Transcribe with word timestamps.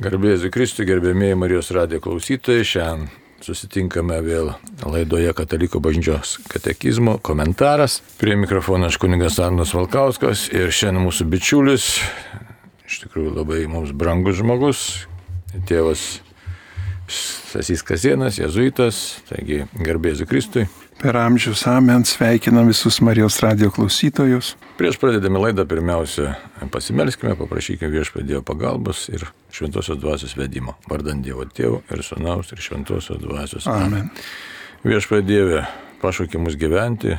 Garbėsiu 0.00 0.48
Kristui, 0.48 0.86
gerbėmėjai 0.88 1.36
Marijos 1.36 1.68
radijo 1.76 2.00
klausytojai. 2.00 2.64
Šiandien 2.64 3.10
susitinkame 3.44 4.16
vėl 4.24 4.54
laidoje 4.88 5.34
Katalikų 5.36 5.82
bažnyčios 5.84 6.38
katekizmo 6.48 7.18
komentaras. 7.20 7.98
Prie 8.16 8.38
mikrofono 8.40 8.88
aš 8.88 8.96
kuningas 9.02 9.36
Arnas 9.42 9.74
Valkauskas 9.76 10.46
ir 10.54 10.72
šiandien 10.72 11.04
mūsų 11.04 11.26
bičiulis, 11.34 11.88
iš 12.88 13.02
tikrųjų 13.04 13.34
labai 13.36 13.66
mums 13.68 13.92
brangus 13.92 14.40
žmogus, 14.40 14.86
tėvas 15.68 16.22
Sasys 17.12 17.84
Kasienas, 17.84 18.40
jezuitas, 18.40 19.02
taigi 19.28 19.66
garbėsiu 19.76 20.24
Kristui. 20.30 20.64
Per 21.02 21.16
amžius 21.18 21.64
amen 21.66 22.04
sveikinam 22.06 22.68
visus 22.70 23.00
Marijos 23.02 23.40
radio 23.42 23.72
klausytojus. 23.74 24.52
Prieš 24.78 25.00
pradėdami 25.02 25.40
laidą 25.42 25.64
pirmiausia 25.66 26.36
pasimelskime, 26.70 27.32
paprašykime 27.40 27.88
viešpadėjo 27.90 28.44
pagalbos 28.46 29.08
ir 29.10 29.24
šventosios 29.50 29.98
dvasios 29.98 30.36
vedimo. 30.38 30.76
Vardant 30.86 31.24
Dievo 31.26 31.42
Tėvų 31.42 31.80
ir 31.90 32.04
Sūnaus 32.06 32.52
ir 32.54 32.62
šventosios 32.62 33.18
dvasios. 33.18 33.66
Amen. 33.66 34.12
Viešpadėvė 34.86 35.64
pašaukė 36.04 36.38
mus 36.38 36.54
gyventi, 36.60 37.16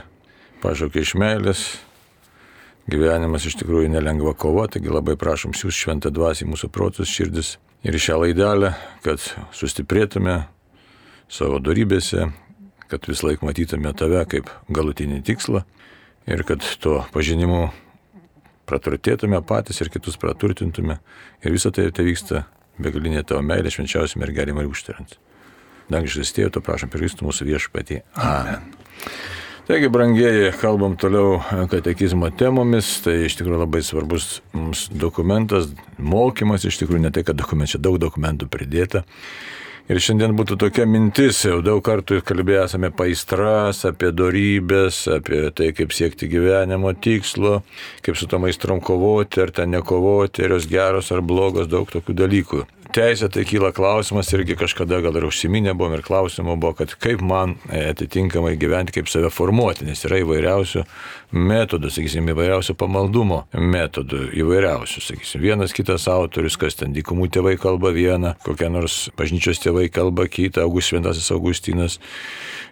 pašaukė 0.63 1.03
iš 1.03 1.11
meilės. 1.19 1.65
Gyvenimas 2.87 3.49
iš 3.51 3.57
tikrųjų 3.65 3.91
nelengva 3.91 4.31
kova, 4.31 4.69
taigi 4.71 4.95
labai 4.95 5.17
prašom 5.19 5.51
siūs 5.59 5.75
šventą 5.75 6.13
dvasį 6.15 6.47
mūsų 6.53 6.71
protus, 6.71 7.11
širdis 7.11 7.57
ir 7.83 7.99
šią 7.99 8.21
laidelę, 8.23 8.71
kad 9.03 9.19
sustiprėtume 9.51 10.45
savo 11.27 11.59
darybėse, 11.59 12.29
kad 12.93 13.09
vis 13.09 13.23
laik 13.25 13.43
matytume 13.45 13.91
tave 13.97 14.21
kaip 14.29 14.51
galutinį 14.69 15.23
tikslą 15.25 15.63
ir 16.29 16.45
kad 16.47 16.63
tuo 16.83 17.01
pažinimu 17.13 17.67
praturtėtume 18.69 19.41
patys 19.45 19.81
ir 19.83 19.91
kitus 19.93 20.17
praturtintume. 20.21 20.99
Ir 21.43 21.55
visą 21.55 21.73
tai 21.75 21.89
tai 21.91 22.07
vyksta 22.07 22.45
begalinė 22.81 23.25
tavo 23.27 23.43
meilė 23.45 23.71
švenčiausiai 23.73 24.21
mergelį 24.23 24.55
Mariją 24.57 24.73
užtarant. 24.73 25.17
Dangiškas 25.91 26.31
tėvų, 26.37 26.53
to 26.55 26.63
prašom 26.63 26.91
pirkistų 26.93 27.27
mūsų 27.27 27.47
viešpatį. 27.49 28.01
Amen. 28.23 28.69
Taigi, 29.67 29.87
brangieji, 29.91 30.49
kalbam 30.59 30.97
toliau 30.99 31.37
katekizmo 31.71 32.27
temomis, 32.35 32.97
tai 33.03 33.21
iš 33.29 33.37
tikrųjų 33.39 33.61
labai 33.61 33.79
svarbus 33.85 34.41
mums 34.51 34.89
dokumentas, 34.91 35.69
mokymas, 35.95 36.65
iš 36.67 36.81
tikrųjų 36.81 37.05
ne 37.05 37.11
tai, 37.15 37.23
kad 37.27 37.39
dokumentas, 37.39 37.77
čia 37.77 37.83
daug 37.83 37.95
dokumentų 38.01 38.49
pridėta. 38.51 39.05
Ir 39.91 39.99
šiandien 39.99 40.31
būtų 40.39 40.55
tokia 40.61 40.85
mintis, 40.87 41.41
jau 41.43 41.57
daug 41.59 41.81
kartų 41.83 42.21
kalbėjome 42.23 42.87
apie 42.87 43.09
aistras, 43.09 43.81
apie 43.83 44.13
darybės, 44.15 45.01
apie 45.11 45.41
tai, 45.51 45.73
kaip 45.75 45.91
siekti 45.91 46.29
gyvenimo 46.31 46.93
tikslo, 46.95 47.57
kaip 48.05 48.15
su 48.15 48.29
tom 48.31 48.47
aistrom 48.47 48.79
kovoti, 48.79 49.41
ar 49.43 49.51
ten 49.51 49.75
nekovoti, 49.75 50.45
ar 50.45 50.55
jos 50.55 50.69
geros 50.71 51.11
ar 51.11 51.19
blogos, 51.19 51.67
daug 51.67 51.91
tokių 51.91 52.15
dalykų. 52.15 52.61
Teisė, 52.93 53.27
tai 53.33 53.43
kyla 53.49 53.73
klausimas, 53.75 54.29
irgi 54.37 54.55
kažkada 54.55 55.01
gal 55.03 55.19
ir 55.19 55.25
užsiminė 55.27 55.73
buvom 55.75 55.97
ir 55.97 56.05
klausimų 56.05 56.55
buvo, 56.61 56.77
kad 56.79 56.93
kaip 57.03 57.19
man 57.25 57.57
atitinkamai 57.67 58.53
gyventi, 58.61 58.93
kaip 58.95 59.11
save 59.11 59.33
formuoti, 59.33 59.87
nes 59.89 60.05
yra 60.07 60.21
įvairiausių 60.21 60.85
metodų, 61.33 61.89
sakysim, 61.93 62.29
įvairiausių 62.31 62.75
pamaldumo 62.77 63.43
metodų, 63.57 64.27
įvairiausių, 64.37 65.01
sakysim, 65.03 65.41
vienas 65.43 65.73
kitas 65.75 66.05
autorius, 66.11 66.57
kas 66.61 66.77
ten 66.79 66.93
dykumų 66.95 67.29
tėvai 67.33 67.55
kalba 67.61 67.93
vieną, 67.95 68.35
kokie 68.45 68.69
nors 68.71 69.07
bažnyčios 69.17 69.61
tėvai 69.63 69.89
kalba 69.93 70.27
kitą, 70.29 70.67
August 70.67 70.93
Šventasis 70.93 71.31
Augustinas. 71.33 71.99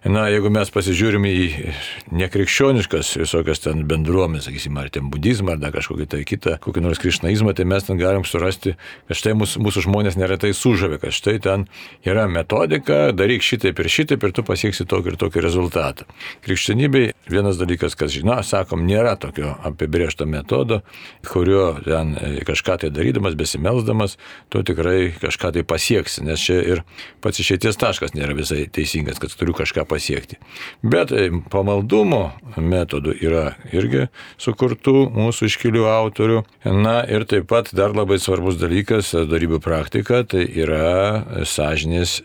Na, 0.01 0.23
jeigu 0.33 0.49
mes 0.49 0.69
pasižiūrime 0.73 1.29
į 1.29 1.73
nekrikščioniškas 2.17 3.11
visokias 3.21 3.61
ten 3.61 3.83
bendruomenės, 3.89 4.47
sakysim, 4.47 4.79
ar 4.81 4.89
ten 4.93 5.11
budizmą, 5.13 5.53
ar 5.53 5.61
dar 5.61 5.73
kažkokį 5.75 6.07
tai 6.09 6.21
kitą, 6.25 6.55
kokį 6.61 6.81
nors 6.81 7.01
krišnaizmą, 7.01 7.53
tai 7.57 7.67
mes 7.69 7.85
ten 7.85 7.99
galim 8.01 8.25
surasti, 8.25 8.73
kad 9.09 9.19
štai 9.19 9.35
mūsų, 9.37 9.61
mūsų 9.61 9.85
žmonės 9.85 10.17
neretai 10.17 10.55
sužavė, 10.57 10.97
kad 11.03 11.13
štai 11.13 11.35
ten 11.45 11.67
yra 12.01 12.25
metodika, 12.25 13.11
daryk 13.13 13.45
šitaip 13.45 13.77
ir 13.77 13.91
šitaip 13.93 14.25
ir 14.25 14.33
tu 14.33 14.45
pasieksi 14.47 14.89
tokį 14.89 15.13
ir 15.13 15.19
tokį 15.21 15.45
rezultatą. 15.45 16.09
Krikščionybei 16.47 17.11
vienas 17.29 17.61
dalykas, 17.61 17.93
kas 17.93 18.13
žino, 18.17 18.39
sakom, 18.51 18.85
nėra 18.87 19.15
tokio 19.19 19.53
apibriešto 19.67 20.27
metodo, 20.29 20.81
kurio 21.27 21.73
ten 21.85 22.13
kažką 22.47 22.77
tai 22.83 22.91
darydamas, 22.93 23.37
besimelsdamas, 23.39 24.17
tu 24.51 24.63
tikrai 24.67 25.11
kažką 25.21 25.53
tai 25.57 25.65
pasieksi, 25.67 26.25
nes 26.27 26.41
čia 26.41 26.59
ir 26.61 26.83
pats 27.23 27.41
išeities 27.43 27.79
taškas 27.81 28.15
nėra 28.17 28.35
visai 28.37 28.65
teisingas, 28.71 29.19
kad 29.21 29.33
turiu 29.37 29.55
kažką 29.57 29.85
pasiekti. 29.89 30.39
Bet 30.83 31.13
e, 31.15 31.29
pamaldumo 31.53 32.23
metodų 32.57 33.15
yra 33.21 33.45
irgi 33.73 34.07
sukurtų 34.41 35.07
mūsų 35.15 35.51
iškilių 35.51 35.87
autorių. 35.91 36.43
Na 36.81 37.01
ir 37.07 37.25
taip 37.29 37.49
pat 37.51 37.71
dar 37.75 37.95
labai 37.97 38.19
svarbus 38.21 38.59
dalykas 38.61 39.13
darybių 39.15 39.61
praktika, 39.63 40.23
tai 40.27 40.45
yra 40.45 41.43
sąžinės 41.47 42.21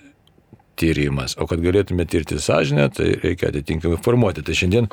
tyrimas. 0.78 1.37
O 1.41 1.48
kad 1.50 1.62
galėtume 1.64 2.06
tirti 2.09 2.38
sąžinę, 2.42 2.88
tai 2.97 3.10
reikia 3.22 3.50
atitinkamai 3.50 4.00
formuoti. 4.04 4.44
Tai 4.47 4.56
šiandien 4.56 4.91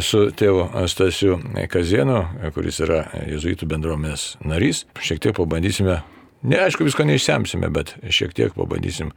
su 0.00 0.26
tėvu 0.36 0.68
Stasiu 0.90 1.38
Kazienu, 1.70 2.20
kuris 2.56 2.80
yra 2.84 3.04
jezuitų 3.28 3.68
bendruomenės 3.70 4.28
narys, 4.44 4.84
šiek 5.02 5.22
tiek 5.24 5.36
pabandysime, 5.38 6.00
neaišku, 6.44 6.86
visko 6.86 7.06
neišsemsime, 7.08 7.70
bet 7.74 7.96
šiek 8.12 8.34
tiek 8.36 8.54
pabandysim 8.56 9.12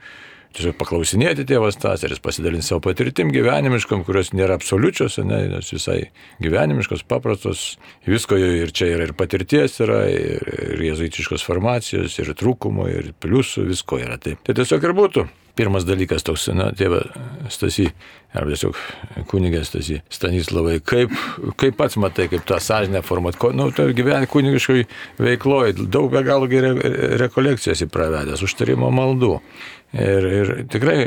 tiesiog 0.55 0.77
paklausinėti 0.79 1.45
tėvas 1.47 1.79
tas 1.81 2.03
ir 2.05 2.13
jis 2.13 2.21
pasidalins 2.23 2.69
savo 2.69 2.81
patirtim 2.85 3.31
gyvenimiškom, 3.33 4.03
kurios 4.07 4.31
nėra 4.35 4.57
absoliučios, 4.57 5.19
ne, 5.25 5.41
nes 5.51 5.73
visai 5.73 5.99
gyvenimiškos, 6.43 7.03
paprastos, 7.09 7.65
visko 8.07 8.39
ir 8.39 8.71
čia 8.75 8.91
yra 8.95 9.09
ir 9.09 9.15
patirties 9.17 9.79
yra, 9.83 10.03
ir, 10.11 10.47
ir 10.77 10.85
jezuitiškos 10.91 11.45
formacijos, 11.47 12.17
ir 12.21 12.31
trūkumų, 12.37 12.87
ir 12.93 13.11
pliusų, 13.19 13.67
visko 13.71 14.01
yra. 14.03 14.19
Tai, 14.21 14.37
tai 14.43 14.57
tiesiog 14.57 14.87
ir 14.87 14.95
būtų. 14.97 15.27
Pirmas 15.57 15.87
dalykas 15.89 16.21
toks, 16.21 16.51
na, 16.53 16.69
tėva 16.77 17.01
Stasi, 17.53 17.87
arba 18.35 18.53
tiesiog 18.53 18.77
kunigas 19.31 19.71
Stasi 19.71 20.01
Stanislavai, 20.13 20.77
kaip, 20.85 21.13
kaip 21.59 21.77
pats 21.79 21.97
matai, 22.01 22.27
kaip 22.31 22.45
tą 22.47 22.59
sąžinę 22.63 23.01
formuot, 23.05 23.39
nu, 23.57 23.69
tai 23.75 23.89
gyveni 23.97 24.29
kunigiškai 24.31 24.85
veikloje, 25.23 25.77
daug 25.87 26.11
be 26.13 26.23
galo 26.27 26.49
gerai 26.51 26.73
rekolekcijas 27.23 27.85
įpravedęs, 27.87 28.43
užtarimo 28.45 28.91
maldų. 28.93 29.33
Ir, 29.97 30.31
ir 30.41 30.53
tikrai 30.71 30.99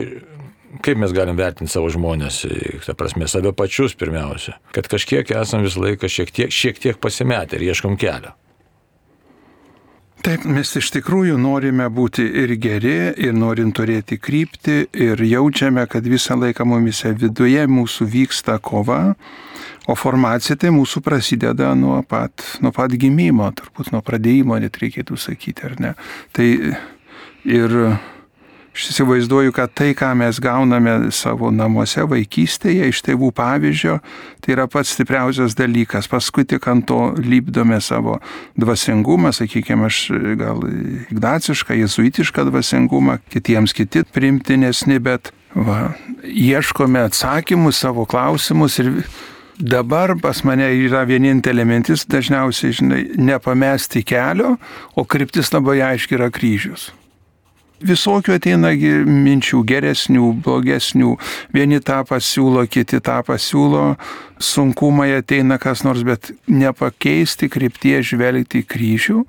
kaip 0.84 1.00
mes 1.02 1.14
galim 1.14 1.38
vertinti 1.38 1.72
savo 1.72 1.90
žmonės, 1.92 2.44
ta 2.86 2.94
prasme, 2.98 3.26
save 3.30 3.52
pačius 3.56 3.96
pirmiausia, 3.98 4.56
kad 4.74 4.88
kažkiek 4.90 5.32
esam 5.40 5.64
visą 5.66 5.82
laiką 5.82 6.10
šiek 6.10 6.30
tiek, 6.34 6.54
šiek 6.54 6.78
tiek 6.82 7.00
pasimetę 7.02 7.58
ir 7.58 7.70
ieškom 7.70 7.98
kelio. 8.00 8.36
Taip, 10.20 10.42
mes 10.44 10.68
iš 10.76 10.90
tikrųjų 10.92 11.38
norime 11.40 11.86
būti 11.88 12.26
ir 12.42 12.50
geri, 12.60 12.96
ir 13.24 13.32
norim 13.32 13.70
turėti 13.72 14.18
kryptį, 14.20 14.74
ir 14.92 15.22
jaučiame, 15.24 15.86
kad 15.88 16.04
visą 16.04 16.36
laiką 16.36 16.66
mumise 16.68 17.14
viduje 17.16 17.62
mūsų 17.64 18.04
vyksta 18.12 18.58
kova, 18.60 19.14
o 19.88 19.96
formacija 19.96 20.58
tai 20.60 20.74
mūsų 20.76 21.00
prasideda 21.06 21.72
nuo 21.78 22.02
pat, 22.04 22.44
nuo 22.60 22.72
pat 22.76 22.92
gimimo, 23.00 23.48
turbūt 23.56 23.94
nuo 23.94 24.02
pradėjimo 24.04 24.60
net 24.60 24.76
reikėtų 24.82 25.16
sakyti, 25.16 25.64
ar 25.70 25.78
ne. 25.80 25.94
Tai 26.36 26.48
ir 27.56 27.78
Aš 28.70 28.84
įsivaizduoju, 28.92 29.50
kad 29.50 29.72
tai, 29.74 29.90
ką 29.98 30.12
mes 30.14 30.38
gauname 30.38 31.10
savo 31.14 31.48
namuose 31.50 32.04
vaikystėje 32.06 32.86
iš 32.92 33.00
tėvų 33.02 33.32
pavyzdžio, 33.34 33.96
tai 34.44 34.52
yra 34.54 34.68
pats 34.70 34.92
stipriausias 34.94 35.56
dalykas. 35.58 36.06
Paskui 36.10 36.46
tik 36.46 36.68
ant 36.70 36.86
to 36.86 37.00
lipdome 37.18 37.80
savo 37.82 38.20
dvasingumą, 38.60 39.32
sakykime, 39.34 39.88
aš 39.90 40.04
gal 40.38 40.62
ignacišką, 41.10 41.80
jezuitišką 41.82 42.46
dvasingumą, 42.46 43.18
kitiems 43.34 43.74
kiti 43.74 44.04
primtinesni, 44.14 45.00
bet 45.02 45.32
va, 45.56 45.96
ieškome 46.22 47.02
atsakymų 47.10 47.74
savo 47.74 48.06
klausimus 48.06 48.78
ir 48.84 48.92
dabar 49.58 50.14
pas 50.22 50.44
mane 50.46 50.70
yra 50.86 51.02
vienintelė 51.10 51.66
mintis, 51.66 52.06
dažniausiai, 52.06 52.78
žinai, 52.78 53.02
nepamesti 53.18 54.06
kelio, 54.06 54.54
o 54.94 55.02
kryptis 55.02 55.50
labai 55.50 55.80
aiškiai 55.90 56.20
yra 56.22 56.30
kryžius 56.30 56.92
visokių 57.84 58.36
ateina 58.36 58.72
minčių 58.74 59.62
geresnių, 59.68 60.32
blogesnių. 60.44 61.14
Vieni 61.54 61.80
tą 61.84 62.00
pasiūlo, 62.08 62.66
kiti 62.70 63.00
tą 63.00 63.20
pasiūlo, 63.26 63.94
sunkumai 64.40 65.10
ateina 65.18 65.58
kas 65.60 65.84
nors, 65.86 66.04
bet 66.06 66.32
nepakeisti 66.48 67.50
krypties 67.52 68.12
žvelgti 68.12 68.62
į 68.62 68.68
kryžių. 68.70 69.24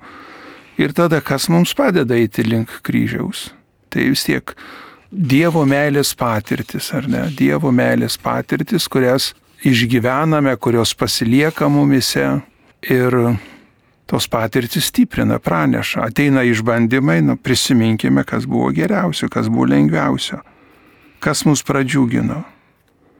Ir 0.80 0.94
tada 0.96 1.20
kas 1.20 1.48
mums 1.52 1.74
padeda 1.76 2.16
eiti 2.16 2.44
link 2.46 2.80
kryžiaus? 2.86 3.50
Tai 3.92 4.08
vis 4.12 4.24
tiek 4.28 4.56
Dievo 5.12 5.66
meilės 5.68 6.14
patirtis, 6.16 6.86
ar 6.96 7.04
ne? 7.04 7.26
Dievo 7.36 7.68
meilės 7.68 8.16
patirtis, 8.16 8.86
kurias 8.88 9.34
išgyvename, 9.68 10.54
kurios 10.56 10.94
pasilieka 10.96 11.68
mumise 11.68 12.40
ir 12.80 13.18
tos 14.12 14.26
patirtis 14.28 14.90
stiprina, 14.92 15.38
praneša, 15.40 16.02
ateina 16.10 16.42
išbandymai, 16.44 17.22
nu, 17.24 17.38
prisiminkime, 17.40 18.24
kas 18.28 18.44
buvo 18.44 18.68
geriausio, 18.76 19.30
kas 19.32 19.48
buvo 19.48 19.64
lengviausio, 19.72 20.42
kas 21.24 21.46
mus 21.48 21.62
pradžiugino. 21.64 22.42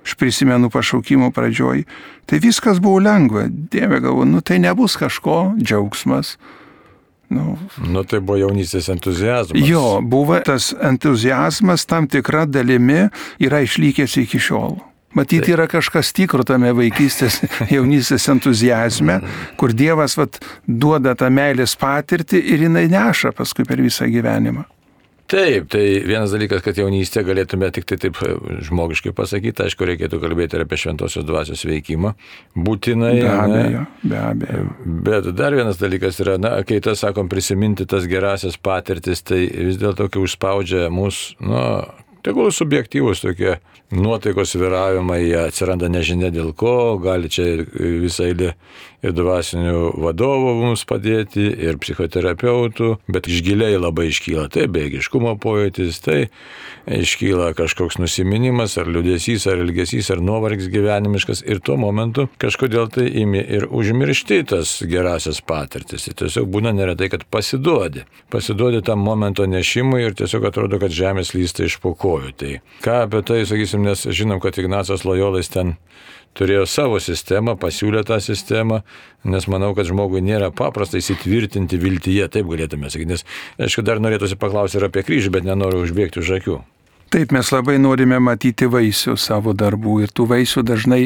Aš 0.04 0.14
prisimenu 0.20 0.68
pašaukimo 0.70 1.30
pradžioj, 1.32 1.84
tai 2.26 2.42
viskas 2.42 2.80
buvo 2.82 2.98
lengva. 3.00 3.46
Dieve 3.48 4.00
galvo, 4.04 4.26
nu 4.28 4.40
tai 4.44 4.58
nebus 4.58 4.98
kažko 5.00 5.54
džiaugsmas. 5.62 6.36
Nu, 7.32 7.56
Nu 7.80 8.04
tai 8.04 8.20
buvo 8.20 8.36
jaunystės 8.42 8.90
entuzijazmas. 8.92 9.64
jo, 9.68 10.00
buvo 10.04 10.36
tas 10.44 10.74
entuzijazmas 10.82 11.86
tam 11.88 12.04
tikra 12.10 12.44
dalimi 12.44 13.06
yra 13.40 13.62
išlikęs 13.64 14.18
iki 14.26 14.38
šiol. 14.38 14.76
Matyti 15.14 15.52
yra 15.52 15.68
kažkas 15.70 16.12
tikro 16.16 16.44
tame 16.48 16.72
vaikystės, 16.76 17.40
jaunystės 17.74 18.28
entuzijazme, 18.32 19.20
kur 19.60 19.74
Dievas 19.76 20.16
vat, 20.20 20.40
duoda 20.66 21.16
tą 21.18 21.28
meilės 21.32 21.76
patirtį 21.80 22.40
ir 22.54 22.68
jinai 22.68 22.86
neša 22.92 23.34
paskui 23.36 23.68
per 23.68 23.82
visą 23.84 24.08
gyvenimą. 24.12 24.64
Taip, 25.32 25.68
tai 25.72 26.02
vienas 26.04 26.32
dalykas, 26.34 26.60
kad 26.60 26.76
jaunystė 26.76 27.22
galėtume 27.24 27.70
tik 27.72 27.86
tai 27.88 27.96
taip 28.02 28.18
e, 28.20 28.34
žmogiškai 28.66 29.14
pasakyti, 29.16 29.64
aišku, 29.64 29.86
reikėtų 29.88 30.18
kalbėti 30.20 30.58
ir 30.58 30.64
apie 30.66 30.76
šventosios 30.82 31.24
dvasios 31.24 31.62
veikimą. 31.64 32.12
Būtinai. 32.52 33.14
Be 33.16 33.22
ne? 33.22 33.30
abejo, 33.32 33.84
be 34.02 34.18
abejo. 34.20 34.66
Bet 35.08 35.30
dar 35.38 35.56
vienas 35.56 35.80
dalykas 35.80 36.20
yra, 36.20 36.36
na, 36.42 36.52
kai 36.68 36.82
tas 36.84 37.00
sakom 37.00 37.32
prisiminti 37.32 37.88
tas 37.88 38.04
gerasias 38.10 38.60
patirtis, 38.60 39.24
tai 39.24 39.46
vis 39.48 39.80
dėlto, 39.80 40.10
kai 40.12 40.20
užspaudžia 40.20 40.90
mūsų, 40.92 41.48
nu, 41.48 41.64
tegul 42.22 42.50
subjektyvus 42.54 43.22
tokie 43.24 43.56
nuotaikos 43.92 44.54
viravimai, 44.56 45.20
jie 45.26 45.40
atsiranda 45.42 45.90
nežinia 45.92 46.30
dėl 46.32 46.52
ko, 46.56 46.98
gali 47.02 47.30
čia 47.32 47.64
visai 47.74 48.32
ir 49.02 49.14
dvasinių 49.16 49.92
vadovų 50.02 50.54
mums 50.60 50.84
padėti, 50.88 51.48
ir 51.50 51.78
psichoterapeutų, 51.82 52.94
bet 53.10 53.28
iš 53.30 53.42
giliai 53.46 53.74
labai 53.80 54.08
iškyla 54.12 54.46
tai 54.52 54.68
bėgiškumo 54.72 55.34
pojūtis, 55.42 55.98
tai 56.04 56.18
iškyla 56.86 57.52
kažkoks 57.58 57.98
nusiminimas, 58.02 58.76
ar 58.80 58.90
liūdėsys, 58.90 59.46
ar 59.50 59.62
ilgesys, 59.64 60.10
ar 60.14 60.22
nuovargis 60.24 60.70
gyvenimiškas 60.72 61.44
ir 61.46 61.62
tuo 61.64 61.76
momentu 61.80 62.28
kažkodėl 62.42 62.90
tai 62.94 63.08
imi 63.22 63.42
ir 63.42 63.68
užmiršti 63.70 64.42
tas 64.52 64.78
gerasias 64.88 65.42
patirtis. 65.44 66.06
Tai 66.08 66.16
tiesiog 66.24 66.48
būna 66.52 66.74
neretai, 66.76 67.10
kad 67.12 67.26
pasiduodi. 67.30 68.06
Pasiduodi 68.32 68.82
tam 68.86 69.02
momento 69.04 69.46
nešimui 69.46 70.02
ir 70.06 70.16
tiesiog 70.18 70.48
atrodo, 70.50 70.80
kad 70.82 70.94
žemės 70.94 71.34
lysta 71.36 71.66
iš 71.66 71.78
pokojų. 71.82 72.34
Tai 72.38 72.52
ką 72.84 72.98
apie 73.06 73.22
tai, 73.26 73.42
sakysim, 73.48 73.84
nes 73.86 74.06
žinom, 74.10 74.42
kad 74.42 74.58
Ignacas 74.62 75.06
Lojolais 75.06 75.50
ten 75.52 75.76
turėjo 76.38 76.66
savo 76.70 77.00
sistemą, 77.02 77.56
pasiūlė 77.60 78.04
tą 78.08 78.18
sistemą, 78.24 78.82
nes 79.24 79.48
manau, 79.50 79.72
kad 79.76 79.88
žmogui 79.88 80.22
nėra 80.24 80.50
paprasta 80.54 81.00
įsitvirtinti 81.00 81.80
viltyje, 81.80 82.28
taip 82.32 82.48
galėtume 82.50 82.90
sakyti. 82.92 83.14
Nes, 83.14 83.26
aišku, 83.60 83.84
dar 83.86 84.02
norėtųsi 84.02 84.38
paklausti 84.40 84.80
ir 84.80 84.88
apie 84.88 85.04
kryžių, 85.06 85.34
bet 85.36 85.48
nenoriu 85.48 85.84
užbėgti 85.86 86.22
už 86.22 86.36
akių. 86.40 86.60
Taip, 87.12 87.28
mes 87.36 87.44
labai 87.52 87.74
norime 87.76 88.16
matyti 88.24 88.64
vaisių 88.72 89.18
savo 89.20 89.52
darbų 89.52 89.98
ir 90.06 90.12
tų 90.16 90.24
vaisių 90.30 90.62
dažnai 90.64 91.02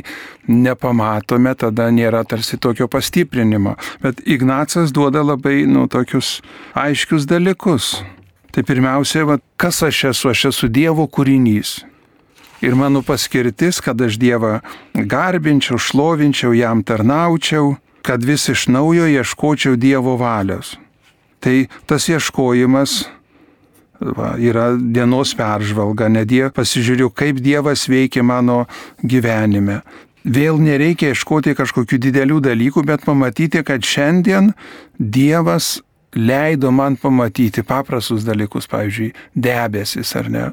nepamatome, 0.46 1.50
tada 1.58 1.88
nėra 1.90 2.20
tarsi 2.22 2.60
tokio 2.62 2.86
pastiprinimo. 2.86 3.72
Bet 4.04 4.22
Ignacas 4.22 4.94
duoda 4.94 5.24
labai, 5.26 5.64
nu, 5.66 5.88
tokius 5.90 6.36
aiškius 6.78 7.26
dalykus. 7.26 7.96
Tai 8.54 8.62
pirmiausia, 8.62 9.26
va, 9.26 9.40
kas 9.58 9.82
aš 9.82 10.04
esu, 10.12 10.30
aš 10.30 10.44
esu 10.52 10.70
Dievo 10.70 11.08
kūrinys. 11.10 11.80
Ir 12.64 12.76
mano 12.78 13.02
paskirtis, 13.04 13.82
kad 13.84 14.00
aš 14.00 14.16
Dievą 14.20 14.60
garbinčiau, 14.94 15.78
šlovinčiau, 15.78 16.54
jam 16.56 16.82
tarnaučiau, 16.86 17.74
kad 18.06 18.24
vis 18.24 18.48
iš 18.48 18.68
naujo 18.72 19.08
ieškočiau 19.10 19.76
Dievo 19.76 20.16
valios. 20.16 20.76
Tai 21.40 21.66
tas 21.86 22.08
ieškojimas 22.08 23.04
va, 24.00 24.34
yra 24.38 24.72
dienos 24.76 25.34
peržvalga, 25.36 26.08
nedie 26.12 26.48
pasižiūriu, 26.54 27.10
kaip 27.12 27.40
Dievas 27.44 27.86
veikia 27.90 28.24
mano 28.24 28.64
gyvenime. 29.02 29.82
Vėl 30.26 30.58
nereikia 30.58 31.12
ieškoti 31.14 31.54
kažkokių 31.54 32.00
didelių 32.02 32.40
dalykų, 32.48 32.82
bet 32.86 33.04
pamatyti, 33.06 33.62
kad 33.66 33.84
šiandien 33.86 34.52
Dievas 34.98 35.76
leido 36.16 36.72
man 36.74 36.96
pamatyti 36.98 37.62
paprastus 37.62 38.24
dalykus, 38.26 38.66
pavyzdžiui, 38.70 39.12
debesis 39.34 40.14
ar 40.18 40.30
ne. 40.32 40.46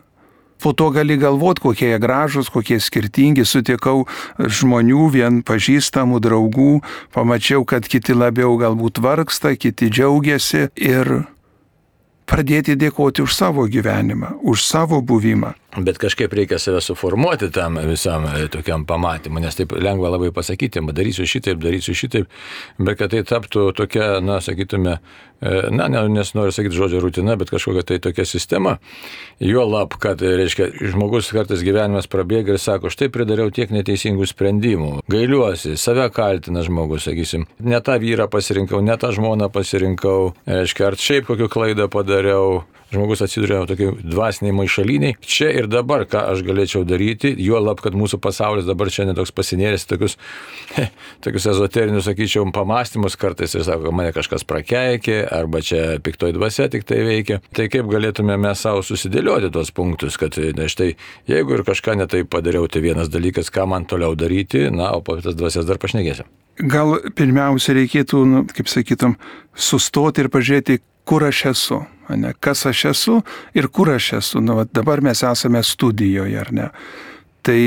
Po 0.63 0.71
to 0.71 0.89
gali 0.95 1.17
galvoti, 1.19 1.59
kokie 1.61 1.89
jie 1.91 1.99
gražus, 1.99 2.47
kokie 2.47 2.79
skirtingi, 2.79 3.43
sutikau 3.43 4.05
žmonių, 4.39 5.07
vien 5.11 5.41
pažįstamų 5.43 6.21
draugų, 6.23 6.77
pamačiau, 7.11 7.65
kad 7.67 7.83
kiti 7.83 8.15
labiau 8.15 8.55
galbūt 8.61 9.01
vargsta, 9.03 9.57
kiti 9.59 9.91
džiaugiasi. 9.91 10.69
Ir 10.79 11.25
pradėti 12.31 12.77
dėkoti 12.79 13.25
už 13.27 13.35
savo 13.35 13.67
gyvenimą, 13.67 14.37
už 14.39 14.63
savo 14.63 15.01
buvimą. 15.03 15.51
Bet 15.77 15.97
kažkaip 15.97 16.33
reikia 16.33 16.59
save 16.61 16.81
suformuoti 16.85 17.49
tam 17.51 17.79
visam 17.89 18.27
e, 18.29 18.45
tokiam 18.53 18.85
pamatymui, 18.85 19.41
nes 19.41 19.55
taip 19.57 19.71
lengva 19.73 20.11
labai 20.13 20.29
pasakyti, 20.33 20.83
darysiu 20.93 21.25
šitaip, 21.25 21.57
darysiu 21.63 21.95
šitaip, 21.97 22.27
bet 22.77 22.99
kad 22.99 23.09
tai 23.09 23.23
taptų 23.25 23.71
tokia, 23.73 24.19
na, 24.21 24.37
sakytume, 24.43 24.99
e, 25.41 25.53
na, 25.73 25.87
ne, 25.89 26.03
nes 26.13 26.33
noriu 26.37 26.53
sakyti 26.53 26.77
žodžio 26.77 27.01
rutina, 27.01 27.33
bet 27.41 27.49
kažkokia 27.49 27.81
tai 27.89 27.97
tokia 28.05 28.25
sistema, 28.29 28.75
jo 29.41 29.63
lab, 29.65 29.97
kad, 29.97 30.21
e, 30.21 30.35
reiškia, 30.43 30.69
žmogus 30.93 31.31
kartais 31.33 31.65
gyvenimas 31.65 32.05
prabėga 32.11 32.53
ir 32.53 32.61
sako, 32.61 32.93
štai 32.93 33.09
pridariau 33.13 33.49
tiek 33.49 33.73
neteisingų 33.73 34.29
sprendimų, 34.29 34.91
gailiuosi, 35.09 35.73
save 35.81 36.05
kaltina 36.13 36.61
žmogus, 36.67 37.07
sakysim, 37.09 37.47
ne 37.65 37.81
tą 37.81 37.97
vyrą 38.03 38.29
pasirinkau, 38.29 38.83
ne 38.85 38.99
tą 39.01 39.09
žmoną 39.17 39.49
pasirinkau, 39.49 40.35
reiškia, 40.45 40.91
ar 40.91 41.01
šiaip 41.01 41.31
kokią 41.31 41.49
klaidą 41.57 41.89
padariau, 41.89 42.61
žmogus 42.93 43.23
atsiduria 43.25 43.61
tokiai 43.69 43.93
dvasiniai 43.99 44.55
maišaliniai. 44.57 45.17
Čia 45.21 45.49
ir 45.57 45.69
dabar, 45.71 46.05
ką 46.09 46.21
aš 46.33 46.43
galėčiau 46.45 46.83
daryti, 46.87 47.33
juo 47.43 47.61
lab, 47.63 47.81
kad 47.83 47.97
mūsų 47.97 48.19
pasaulis 48.23 48.67
dabar 48.67 48.91
čia 48.93 49.07
netoks 49.09 49.33
pasinėręs, 49.35 49.87
tokius, 49.89 50.17
he, 50.77 50.87
tokius 51.25 51.49
ezoterinius, 51.53 52.07
sakyčiau, 52.09 52.45
pamastymus 52.55 53.17
kartais 53.19 53.55
ir 53.57 53.65
sako, 53.67 53.93
mane 53.95 54.13
kažkas 54.15 54.45
prakeikė, 54.49 55.19
arba 55.33 55.63
čia 55.65 55.97
piktoj 56.03 56.35
dvasia 56.37 56.69
tik 56.73 56.87
tai 56.89 57.01
veikia. 57.07 57.41
Tai 57.55 57.67
kaip 57.73 57.89
galėtume 57.91 58.37
mes 58.41 58.63
savo 58.63 58.85
susidėlioti 58.85 59.51
tuos 59.53 59.73
punktus, 59.75 60.19
kad 60.21 60.37
na, 60.57 60.69
štai, 60.71 60.93
jeigu 61.29 61.57
ir 61.57 61.65
kažką 61.67 61.97
netai 62.03 62.23
padariau, 62.29 62.69
tai 62.71 62.83
vienas 62.85 63.11
dalykas, 63.13 63.51
ką 63.53 63.67
man 63.69 63.89
toliau 63.89 64.15
daryti, 64.19 64.67
na, 64.73 64.93
o 64.95 65.03
po 65.05 65.17
tas 65.21 65.37
dvasias 65.37 65.67
dar 65.69 65.81
pašnekėsim. 65.81 66.29
Gal 66.69 66.99
pirmiausia 67.17 67.73
reikėtų, 67.79 68.19
nu, 68.29 68.43
kaip 68.53 68.67
sakytum, 68.69 69.15
sustoti 69.57 70.21
ir 70.21 70.29
pažiūrėti, 70.33 70.83
kur 71.05 71.25
aš 71.27 71.45
esu, 71.53 71.81
ne, 72.09 72.33
kas 72.39 72.65
aš 72.65 72.85
esu 72.93 73.19
ir 73.53 73.67
kur 73.67 73.91
aš 73.93 74.13
esu. 74.19 74.41
Nu, 74.41 74.57
vat 74.61 74.71
dabar 74.73 75.01
mes 75.01 75.23
esame 75.23 75.63
studijoje, 75.63 76.39
ar 76.39 76.53
ne? 76.53 76.69
Tai 77.43 77.59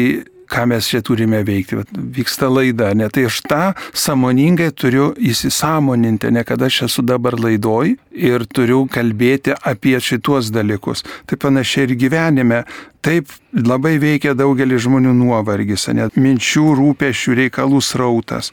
ką 0.47 0.67
mes 0.71 0.87
čia 0.89 1.03
turime 1.03 1.41
veikti, 1.47 1.77
vat, 1.81 1.91
vyksta 1.93 2.49
laida, 2.51 2.93
ne, 2.95 3.09
tai 3.11 3.27
aš 3.29 3.41
tą 3.51 3.63
samoningai 3.97 4.71
turiu 4.79 5.09
įsisamoninti, 5.19 6.31
ne 6.35 6.45
kad 6.47 6.63
aš 6.63 6.85
esu 6.87 7.05
dabar 7.07 7.37
laidoj 7.41 7.97
ir 8.15 8.47
turiu 8.47 8.85
kalbėti 8.93 9.57
apie 9.57 9.97
šituos 10.01 10.53
dalykus. 10.55 11.03
Tai 11.27 11.39
panašiai 11.43 11.89
ir 11.89 11.97
gyvenime, 11.99 12.63
taip 13.05 13.33
labai 13.53 13.97
veikia 14.03 14.37
daugelį 14.39 14.81
žmonių 14.87 15.15
nuovargis, 15.19 15.89
net 15.95 16.19
minčių, 16.19 16.67
rūpešių, 16.79 17.39
reikalų 17.43 17.83
srautas, 17.83 18.53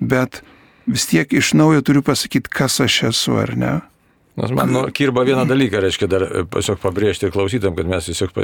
bet 0.00 0.42
vis 0.86 1.08
tiek 1.08 1.32
iš 1.32 1.54
naujo 1.56 1.84
turiu 1.86 2.04
pasakyti, 2.04 2.52
kas 2.52 2.80
aš 2.84 3.02
esu, 3.14 3.38
ar 3.40 3.56
ne? 3.56 3.78
Nors 4.38 4.52
man 4.54 4.70
nu, 4.72 4.82
kirba 4.94 5.24
vieną 5.26 5.44
dalyką, 5.48 5.80
reiškia, 5.82 6.08
dar 6.10 6.24
e, 6.24 6.42
tiesiog 6.54 6.78
pabrėžti 6.82 7.26
ir 7.26 7.32
klausytam, 7.34 7.74
kad 7.78 7.88
mes 7.90 8.06
tiesiog 8.06 8.36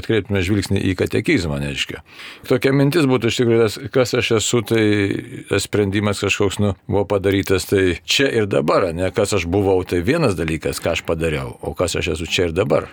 atkreiptume 0.00 0.40
žvilgsnį 0.44 0.80
į 0.90 0.94
katekizmą, 0.98 1.60
reiškia. 1.62 2.00
Tokia 2.48 2.72
mintis 2.72 3.08
būtų 3.08 3.32
iš 3.32 3.40
tikrųjų, 3.42 3.90
kas 3.94 4.16
aš 4.18 4.32
esu, 4.40 4.62
tai 4.66 4.84
tas 5.50 5.68
sprendimas 5.68 6.24
kažkoks 6.24 6.60
nu, 6.64 6.72
buvo 6.88 7.04
padarytas, 7.12 7.68
tai 7.68 7.98
čia 8.08 8.30
ir 8.40 8.48
dabar, 8.48 8.88
ne 8.96 9.12
kas 9.14 9.36
aš 9.36 9.44
buvau, 9.50 9.76
tai 9.84 10.00
vienas 10.06 10.38
dalykas, 10.38 10.80
ką 10.80 10.96
aš 10.96 11.04
padariau, 11.08 11.58
o 11.60 11.76
kas 11.76 11.98
aš 12.00 12.14
esu 12.16 12.30
čia 12.30 12.48
ir 12.48 12.56
dabar 12.56 12.88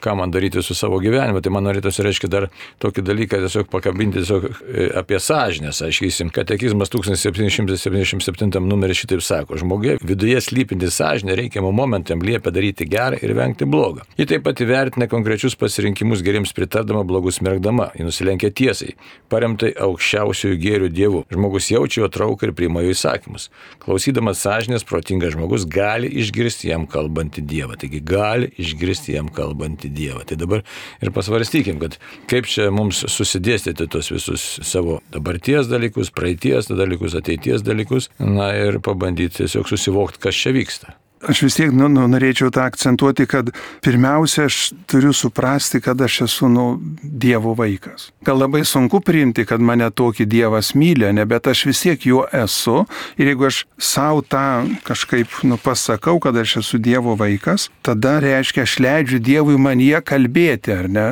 ką 0.00 0.16
man 0.16 0.30
daryti 0.30 0.62
su 0.62 0.74
savo 0.74 0.98
gyvenimu. 1.02 1.40
Tai 1.42 1.52
man 1.54 1.66
norėtųsi, 1.66 2.04
reiškia, 2.06 2.30
dar 2.32 2.48
tokį 2.82 3.04
dalyką 3.06 3.40
tiesiog 3.44 3.70
pakabinti 3.72 4.20
tiesiog 4.20 4.46
e, 4.48 4.88
apie 4.98 5.20
sąžinę. 5.22 5.72
Aiškysim, 5.86 6.30
katekizmas 6.34 6.90
1777 6.92 8.60
numeris 8.66 9.02
šitaip 9.02 9.22
sako, 9.24 9.58
žmogė 9.60 9.96
viduje 10.04 10.40
slypinti 10.42 10.90
sąžinę 10.92 11.36
reikiamų 11.38 11.72
momentam 11.76 12.22
liepia 12.24 12.52
daryti 12.54 12.88
gerą 12.90 13.20
ir 13.22 13.34
vengti 13.36 13.68
blogą. 13.68 14.04
Ji 14.18 14.28
taip 14.30 14.44
pat 14.46 14.60
įvertina 14.64 15.08
konkrečius 15.10 15.56
pasirinkimus 15.58 16.24
geriems 16.26 16.54
pritardama, 16.56 17.04
blogus 17.06 17.40
merkdama. 17.44 17.90
Ji 17.96 18.06
nusilenkia 18.06 18.50
tiesai, 18.50 18.94
paremtai 19.32 19.72
aukščiausiųjų 19.86 20.60
gėrių 20.62 20.92
dievų. 20.92 21.24
Žmogus 21.32 21.70
jaučia 21.72 22.02
jo 22.04 22.10
trauką 22.12 22.50
ir 22.50 22.54
priima 22.56 22.84
jo 22.84 22.94
įsakymus. 22.94 23.48
Klausydamas 23.82 24.42
sąžinės, 24.44 24.86
protingas 24.86 25.34
žmogus 25.36 25.66
gali 25.68 26.10
išgirsti 26.22 26.70
jam 26.72 26.86
kalbantį 26.90 27.44
dievą. 27.46 27.78
Taigi 27.80 28.02
gali 28.04 28.50
išgirsti 28.60 29.16
jam 29.16 29.30
kalbantį 29.32 29.85
Dievą. 29.92 30.24
Tai 30.26 30.38
dabar 30.40 30.64
ir 31.02 31.12
pasvarstykim, 31.14 31.80
kad 31.82 31.98
kaip 32.30 32.50
čia 32.50 32.68
mums 32.74 33.04
susidėstyti 33.12 33.88
tos 33.92 34.10
visus 34.14 34.46
savo 34.66 35.00
dabarties 35.14 35.70
dalykus, 35.70 36.12
praeities 36.14 36.70
dalykus, 36.72 37.16
ateities 37.18 37.64
dalykus, 37.66 38.10
na 38.20 38.52
ir 38.58 38.80
pabandyti 38.84 39.42
tiesiog 39.42 39.68
susivokti, 39.70 40.22
kas 40.26 40.44
čia 40.44 40.54
vyksta. 40.56 40.96
Aš 41.28 41.42
vis 41.42 41.56
tiek 41.58 41.72
nu, 41.74 41.88
nu, 41.92 42.06
norėčiau 42.10 42.50
tą 42.54 42.66
akcentuoti, 42.66 43.26
kad 43.30 43.50
pirmiausia, 43.84 44.46
aš 44.50 44.72
turiu 44.90 45.12
suprasti, 45.16 45.80
kad 45.84 46.00
aš 46.02 46.22
esu 46.28 46.50
nu, 46.52 46.66
Dievo 47.02 47.54
vaikas. 47.58 48.10
Gal 48.26 48.40
labai 48.40 48.64
sunku 48.66 49.00
priimti, 49.04 49.46
kad 49.48 49.62
mane 49.62 49.88
tokį 49.90 50.26
Dievas 50.30 50.72
myli, 50.78 51.08
ne, 51.16 51.24
bet 51.28 51.48
aš 51.50 51.66
vis 51.70 51.82
tiek 51.84 52.06
juo 52.08 52.26
esu. 52.34 52.84
Ir 53.20 53.32
jeigu 53.32 53.48
aš 53.48 53.62
savo 53.78 54.22
tą 54.22 54.66
kažkaip 54.86 55.40
nu, 55.46 55.58
pasakau, 55.62 56.18
kad 56.22 56.36
aš 56.36 56.58
esu 56.62 56.82
Dievo 56.82 57.16
vaikas, 57.18 57.70
tada 57.86 58.18
reiškia, 58.24 58.66
aš 58.66 58.78
leidžiu 58.82 59.22
Dievui 59.22 59.58
man 59.60 59.82
jie 59.82 60.00
kalbėti, 60.04 60.74
ar 60.76 60.88
ne? 60.90 61.08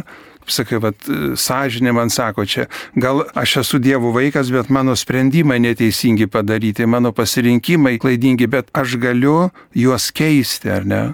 Sakai, 0.51 0.81
vat, 0.83 1.09
sąžinė 1.41 1.95
man 1.97 2.13
sako, 2.13 2.47
čia 2.49 2.69
gal 2.97 3.25
aš 3.35 3.59
esu 3.65 3.81
Dievo 3.83 4.13
vaikas, 4.15 4.53
bet 4.55 4.71
mano 4.73 4.97
sprendimai 4.99 5.61
neteisingi 5.63 6.29
padaryti, 6.31 6.87
mano 6.87 7.13
pasirinkimai 7.17 7.99
klaidingi, 8.03 8.49
bet 8.51 8.73
aš 8.77 8.99
galiu 9.03 9.51
juos 9.75 10.11
keisti, 10.15 10.73
ar 10.73 10.89
ne? 10.89 11.05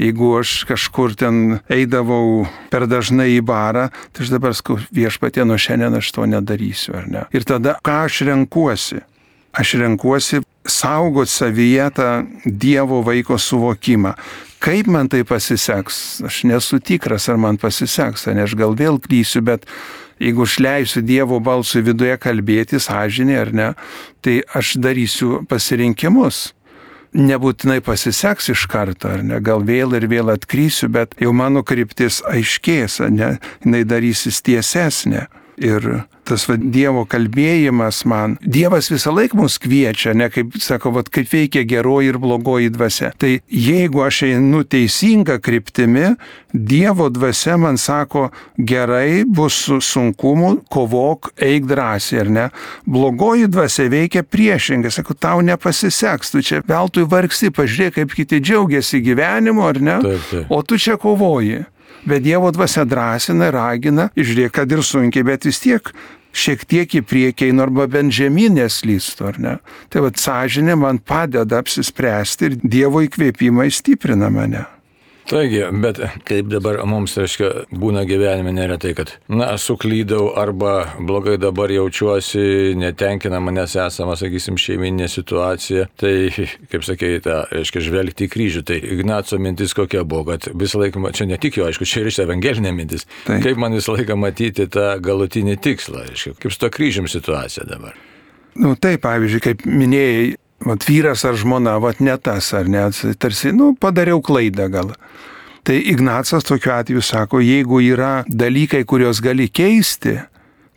Jeigu 0.00 0.30
aš 0.38 0.62
kažkur 0.64 1.12
ten 1.18 1.58
eidavau 1.68 2.46
per 2.72 2.86
dažnai 2.88 3.34
į 3.34 3.42
barą, 3.44 3.90
tai 4.14 4.24
aš 4.24 4.32
dabar 4.32 4.54
viešpatė, 4.96 5.44
nuo 5.44 5.58
šiandien 5.60 5.98
aš 5.98 6.12
to 6.16 6.24
nedarysiu, 6.30 6.94
ar 7.02 7.08
ne? 7.10 7.24
Ir 7.36 7.44
tada 7.44 7.76
ką 7.84 8.04
aš 8.06 8.22
renkuosi? 8.30 9.02
Aš 9.52 9.74
renkuosi 9.80 10.40
saugot 10.66 11.28
savyje 11.28 11.90
tą 11.96 12.10
Dievo 12.44 13.02
vaiko 13.02 13.38
suvokimą. 13.38 14.14
Kaip 14.60 14.86
man 14.86 15.08
tai 15.08 15.24
pasiseks? 15.24 16.20
Aš 16.26 16.44
nesu 16.44 16.78
tikras, 16.78 17.28
ar 17.32 17.40
man 17.40 17.56
pasiseks, 17.58 18.28
ar 18.28 18.36
ne 18.36 18.44
aš 18.44 18.54
gal 18.60 18.76
vėl 18.76 19.00
klysiu, 19.00 19.40
bet 19.42 19.64
jeigu 20.20 20.44
aš 20.44 20.58
leisiu 20.60 21.02
Dievo 21.02 21.40
balsui 21.40 21.82
viduje 21.82 22.18
kalbėti, 22.20 22.78
sąžinė 22.78 23.38
ar 23.40 23.52
ne, 23.56 23.68
tai 24.20 24.40
aš 24.54 24.76
darysiu 24.76 25.40
pasirinkimus. 25.48 26.50
Nebūtinai 27.16 27.80
pasiseks 27.82 28.52
iš 28.52 28.68
karto, 28.70 29.08
ar 29.10 29.24
ne, 29.26 29.40
gal 29.42 29.64
vėl 29.66 29.96
ir 29.98 30.06
vėl 30.12 30.30
atkrysiu, 30.30 30.92
bet 30.92 31.16
jau 31.18 31.32
mano 31.34 31.64
kryptis 31.66 32.20
aiškės, 32.28 33.00
ne, 33.10 33.32
jinai 33.64 33.82
darysis 33.88 34.44
tiesesnė. 34.46 35.24
Ir 35.60 35.84
tas 36.24 36.46
va, 36.48 36.54
Dievo 36.56 37.02
kalbėjimas 37.10 38.04
man, 38.08 38.36
Dievas 38.40 38.88
visą 38.92 39.12
laiką 39.12 39.36
mus 39.36 39.58
kviečia, 39.60 40.14
ne 40.16 40.30
kaip 40.32 40.54
sako, 40.62 40.92
va, 40.96 41.02
kaip 41.04 41.28
veikia 41.28 41.66
geroji 41.68 42.12
ir 42.12 42.18
blogoji 42.22 42.70
dvasia. 42.72 43.10
Tai 43.20 43.32
jeigu 43.44 44.04
aš 44.06 44.22
einu 44.30 44.62
teisinga 44.64 45.36
kryptimi, 45.42 46.14
Dievo 46.54 47.10
dvasia 47.12 47.58
man 47.60 47.76
sako, 47.80 48.28
gerai, 48.56 49.26
bus 49.26 49.58
sunkumų, 49.84 50.54
kovok, 50.72 51.32
eik 51.36 51.68
drąsiai, 51.70 52.22
ar 52.24 52.32
ne? 52.36 52.46
Blogoji 52.88 53.50
dvasia 53.50 53.90
veikia 53.92 54.24
priešingai, 54.24 54.92
sako, 54.94 55.18
tau 55.18 55.44
nepasiseks, 55.44 56.32
tu 56.32 56.44
čia 56.46 56.62
veltui 56.66 57.04
vargsi, 57.10 57.52
pažiūrėk, 57.52 57.98
kaip 57.98 58.16
kiti 58.16 58.40
džiaugiasi 58.40 59.02
gyvenimu, 59.04 59.66
ar 59.66 59.82
ne? 59.82 60.00
Taip, 60.06 60.24
taip. 60.32 60.56
O 60.56 60.62
tu 60.64 60.80
čia 60.80 60.96
kovoji. 61.00 61.66
Bet 62.08 62.24
Dievo 62.24 62.50
dvasia 62.54 62.86
drąsina, 62.88 63.50
ragina, 63.54 64.08
žiūrėk, 64.16 64.54
kad 64.56 64.72
ir 64.72 64.82
sunkiai, 64.86 65.26
bet 65.26 65.44
vis 65.48 65.60
tiek 65.60 65.92
šiek 66.32 66.64
tiek 66.64 66.94
į 66.94 67.02
priekį 67.10 67.50
einu 67.50 67.64
arba 67.66 67.86
bent 67.90 68.14
žemynės 68.14 68.80
lystu, 68.86 69.26
ar 69.30 69.40
ne? 69.42 69.54
Tai 69.90 70.06
vad 70.06 70.20
sąžinė 70.20 70.78
man 70.78 71.00
padeda 71.02 71.60
apsispręsti 71.60 72.50
ir 72.50 72.60
Dievo 72.62 73.02
įkvėpimai 73.06 73.68
stiprina 73.74 74.30
mane. 74.32 74.64
Taigi, 75.30 75.60
bet 75.82 76.00
kaip 76.26 76.48
dabar 76.50 76.80
mums, 76.90 77.12
reiškia, 77.20 77.50
būna 77.70 78.02
gyvenime 78.08 78.50
neretai, 78.54 78.90
kad, 78.98 79.12
na, 79.30 79.52
suklydau 79.62 80.32
arba 80.40 80.96
blogai 80.98 81.36
dabar 81.38 81.70
jaučiuosi, 81.70 82.74
netenkina 82.80 83.38
manęs 83.42 83.76
esama, 83.78 84.16
sakysim, 84.18 84.58
šeiminė 84.58 85.06
situacija, 85.10 85.86
tai, 86.00 86.12
kaip 86.72 86.86
sakei, 86.86 87.22
tą, 87.22 87.44
reiškia, 87.54 87.84
žvelgti 87.86 88.26
į 88.26 88.32
kryžių. 88.34 88.64
Tai 88.66 88.80
Ignaco 88.96 89.38
mintis 89.38 89.76
kokia 89.78 90.02
buvo, 90.02 90.32
kad 90.32 90.50
visą 90.50 90.82
laiką, 90.82 91.06
čia 91.14 91.30
ne 91.30 91.38
tik 91.40 91.60
jo, 91.60 91.70
aišku, 91.70 91.86
čia 91.86 92.02
ir 92.02 92.10
iš 92.10 92.22
evangelinė 92.26 92.74
mintis, 92.74 93.06
tai. 93.28 93.38
kaip 93.44 93.60
man 93.60 93.78
visą 93.78 93.94
laiką 93.94 94.18
matyti 94.18 94.66
tą 94.66 94.96
galutinį 95.04 95.60
tikslą, 95.62 96.08
reiškia, 96.10 96.34
kaip 96.42 96.56
su 96.56 96.64
to 96.64 96.74
kryžium 96.74 97.06
situacija 97.10 97.70
dabar. 97.70 97.94
Na 98.58 98.72
nu, 98.72 98.74
taip, 98.74 99.04
pavyzdžiui, 99.04 99.40
kaip 99.44 99.62
minėjai, 99.62 100.32
vat 100.66 100.84
vyras 100.88 101.24
ar 101.24 101.38
žmona, 101.40 101.78
vat 101.80 102.00
ne 102.00 102.16
tas 102.20 102.52
ar 102.56 102.68
ne, 102.68 102.88
tarsi, 103.18 103.52
nu, 103.56 103.72
padariau 103.80 104.20
klaidą 104.24 104.68
gal. 104.72 104.94
Tai 105.64 105.76
Ignacas 105.76 106.46
tokiu 106.48 106.72
atveju 106.72 107.02
sako, 107.04 107.40
jeigu 107.44 107.82
yra 107.84 108.24
dalykai, 108.28 108.84
kuriuos 108.88 109.20
gali 109.24 109.48
keisti, 109.52 110.16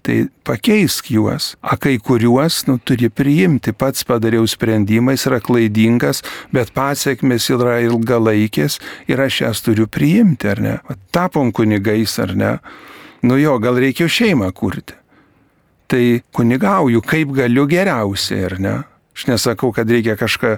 tai 0.03 0.25
pakeisk 0.43 1.07
juos, 1.15 1.53
o 1.63 1.77
kai 1.79 1.95
kuriuos 2.03 2.65
nu, 2.67 2.75
turi 2.83 3.07
priimti. 3.09 3.71
Pats 3.71 4.03
padariau 4.07 4.43
sprendimą, 4.47 5.15
jis 5.15 5.27
yra 5.31 5.39
klaidingas, 5.43 6.19
bet 6.51 6.73
pasiekmes 6.75 7.47
yra 7.55 7.79
ilgalaikės 7.85 8.81
ir 9.07 9.23
aš 9.23 9.41
jas 9.45 9.63
turiu 9.63 9.87
priimti, 9.87 10.51
ar 10.51 10.59
ne? 10.63 10.75
Tapom 11.15 11.53
kunigais, 11.55 12.17
ar 12.19 12.35
ne? 12.35 12.57
Nu 13.23 13.39
jo, 13.39 13.55
gal 13.63 13.79
reikėjo 13.79 14.11
šeimą 14.11 14.51
kurti. 14.51 14.99
Tai 15.87 16.03
kunigauju, 16.35 16.99
kaip 17.07 17.31
galiu 17.37 17.63
geriausiai, 17.71 18.43
ar 18.49 18.59
ne? 18.59 18.75
Aš 19.13 19.27
nesakau, 19.29 19.69
kad 19.75 19.89
reikia 19.89 20.15
kažką, 20.17 20.55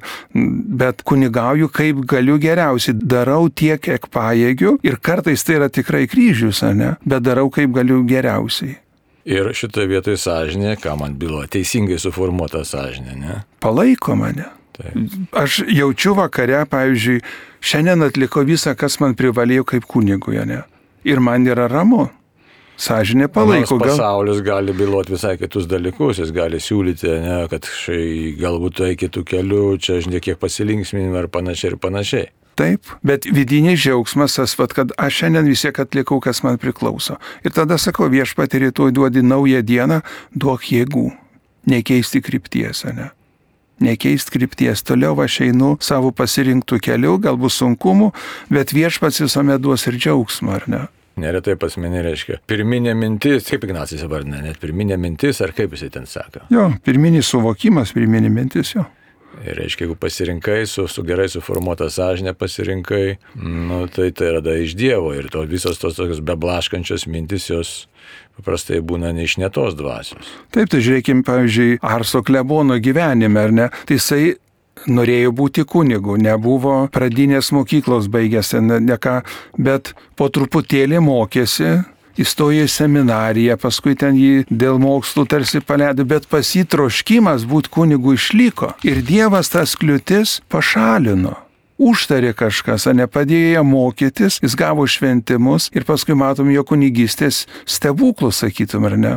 bet 0.79 1.03
kunigauju, 1.03 1.67
kaip 1.75 1.99
galiu 2.07 2.37
geriausiai. 2.39 2.95
Darau 2.95 3.49
tiek, 3.51 3.81
kiek 3.83 4.07
pajėgiu 4.11 4.77
ir 4.85 4.95
kartais 5.03 5.43
tai 5.43 5.59
yra 5.59 5.67
tikrai 5.69 6.05
kryžius, 6.07 6.63
ne? 6.71 6.93
Bet 7.03 7.25
darau, 7.27 7.49
kaip 7.51 7.75
galiu 7.75 7.99
geriausiai. 8.07 8.77
Ir 9.25 9.49
šitoje 9.57 9.89
vietoje 9.89 10.19
sąžinė, 10.21 10.75
ką 10.77 10.93
man 11.01 11.15
bylo, 11.19 11.41
teisingai 11.49 11.97
suformuota 11.99 12.61
sąžinė, 12.63 13.15
ne? 13.17 13.39
Palaiko 13.59 14.15
mane. 14.15 14.45
Taip. 14.75 14.95
Aš 15.35 15.63
jaučiu 15.71 16.13
vakare, 16.17 16.59
pavyzdžiui, 16.69 17.21
šiandien 17.63 18.05
atliko 18.05 18.43
visą, 18.47 18.75
kas 18.77 18.99
man 19.01 19.15
privalėjo 19.17 19.65
kaip 19.71 19.87
kuniguje, 19.89 20.43
ne? 20.47 20.61
Ir 21.07 21.23
man 21.23 21.47
yra 21.47 21.67
ramu. 21.71 22.09
Sąžinė 22.77 23.29
palaiko. 23.31 23.77
Gal... 23.79 23.93
Pasaulis 23.95 24.41
gali 24.43 24.73
byloti 24.75 25.15
visai 25.15 25.35
kitus 25.39 25.67
dalykus, 25.71 26.19
jis 26.19 26.31
gali 26.35 26.59
siūlyti, 26.59 27.07
ne, 27.23 27.37
kad 27.51 27.67
šai 27.67 28.35
galbūt 28.39 28.81
tai 28.81 28.95
kitų 28.99 29.23
kelių, 29.31 29.67
čia 29.79 30.01
žinai, 30.03 30.23
kiek 30.23 30.39
pasilinksminimų 30.41 31.21
ar 31.23 31.29
panašiai 31.31 31.73
ir 31.73 31.77
panašiai. 31.81 32.31
Taip, 32.55 32.87
bet 33.03 33.25
vidinis 33.27 33.81
džiaugsmas 33.83 34.37
tas, 34.37 34.53
vat, 34.55 34.71
kad 34.75 34.93
aš 34.99 35.17
šiandien 35.19 35.47
vis 35.51 35.65
tiek 35.65 35.79
atlikau, 35.83 36.21
kas 36.23 36.39
man 36.45 36.55
priklauso. 36.59 37.17
Ir 37.43 37.51
tada 37.55 37.75
sakau, 37.81 38.07
viešpatį 38.11 38.67
rytoj 38.69 38.93
duodi 38.95 39.23
naują 39.23 39.59
dieną, 39.59 39.99
duok 40.31 40.69
jėgų, 40.71 41.09
nekeisti 41.67 42.23
krypties, 42.23 42.85
ne? 42.95 43.11
Nekeisti 43.83 44.31
krypties, 44.31 44.85
toliau 44.87 45.17
aš 45.19 45.41
einu 45.49 45.73
savo 45.83 46.13
pasirinktų 46.15 46.79
kelių, 46.79 47.17
galbūt 47.27 47.57
sunkumų, 47.57 48.13
bet 48.47 48.71
viešpats 48.71 49.19
visuomet 49.25 49.59
duos 49.59 49.83
ir 49.91 49.99
džiaugsmą, 49.99 50.55
ar 50.61 50.69
ne? 50.71 50.85
Neretai 51.21 51.55
pas 51.59 51.77
mane 51.79 52.01
reiškia. 52.03 52.41
Pirminė 52.49 52.91
mintis, 52.99 53.47
kaip 53.47 53.63
Ignacijas 53.63 54.03
vardina, 54.11 54.41
net 54.43 54.59
pirminė 54.59 54.97
mintis, 54.99 55.39
ar 55.45 55.55
kaip 55.55 55.71
jisai 55.75 55.89
ten 55.93 56.09
sako? 56.11 56.43
Jo, 56.51 56.67
pirminis 56.83 57.29
suvokimas, 57.31 57.95
pirminė 57.95 58.31
mintis 58.33 58.75
jo. 58.75 58.83
Ir 59.43 59.57
reiškia, 59.59 59.83
jeigu 59.83 59.97
pasirinkai, 59.99 60.61
su, 60.69 60.85
su 60.87 61.03
gerai 61.07 61.25
suformuota 61.31 61.89
sąžinė 61.91 62.31
pasirinkai, 62.39 63.17
nu, 63.43 63.81
tai 63.91 64.09
tai 64.15 64.29
yra 64.31 64.41
da 64.43 64.53
iš 64.59 64.77
Dievo 64.79 65.11
ir 65.15 65.27
to 65.31 65.43
visos 65.49 65.79
tos 65.81 65.97
tokios 65.97 66.21
beblaškančios 66.23 67.03
mintis 67.11 67.49
jos 67.49 67.73
paprastai 68.37 68.79
būna 68.79 69.11
ne 69.15 69.25
iš 69.27 69.37
netos 69.43 69.75
dvasios. 69.75 70.31
Taip, 70.55 70.71
tai 70.71 70.79
žiūrėkime, 70.83 71.25
pavyzdžiui, 71.27 71.79
Arso 71.83 72.23
klebono 72.25 72.79
gyvenime, 72.79 73.43
ar 73.43 73.55
ne? 73.55 73.69
Tai 73.87 73.99
jisai 73.99 74.35
norėjo 74.87 75.33
būti 75.35 75.65
kunigu, 75.67 76.17
nebuvo 76.21 76.85
pradinės 76.93 77.51
mokyklos 77.55 78.09
baigęs, 78.11 78.53
ne, 78.61 78.97
ką, 79.01 79.19
bet 79.57 79.93
po 80.15 80.29
truputėlį 80.29 81.01
mokėsi, 81.03 81.71
įstojo 82.21 82.65
į 82.65 82.71
seminariją, 82.71 83.57
paskui 83.59 83.95
ten 83.99 84.17
jį 84.19 84.45
dėl 84.49 84.79
mokslų 84.81 85.25
tarsi 85.31 85.61
paleido, 85.61 86.05
bet 86.07 86.29
pasitroškimas 86.31 87.47
būti 87.49 87.71
kunigu 87.73 88.15
išliko. 88.15 88.73
Ir 88.87 89.01
Dievas 89.05 89.51
tas 89.53 89.75
kliūtis 89.79 90.39
pašalino. 90.51 91.35
Užtarė 91.75 92.31
kažkas, 92.31 92.85
ar 92.87 92.95
nepadėjo 92.95 93.65
mokytis, 93.67 94.39
jis 94.39 94.53
gavo 94.55 94.85
šventimus 94.87 95.67
ir 95.75 95.83
paskui 95.83 96.15
matom 96.15 96.47
jo 96.53 96.63
kunigystės 96.63 97.43
stebuklus, 97.67 98.39
sakytum, 98.45 98.87
ar 98.87 98.95
ne? 98.95 99.15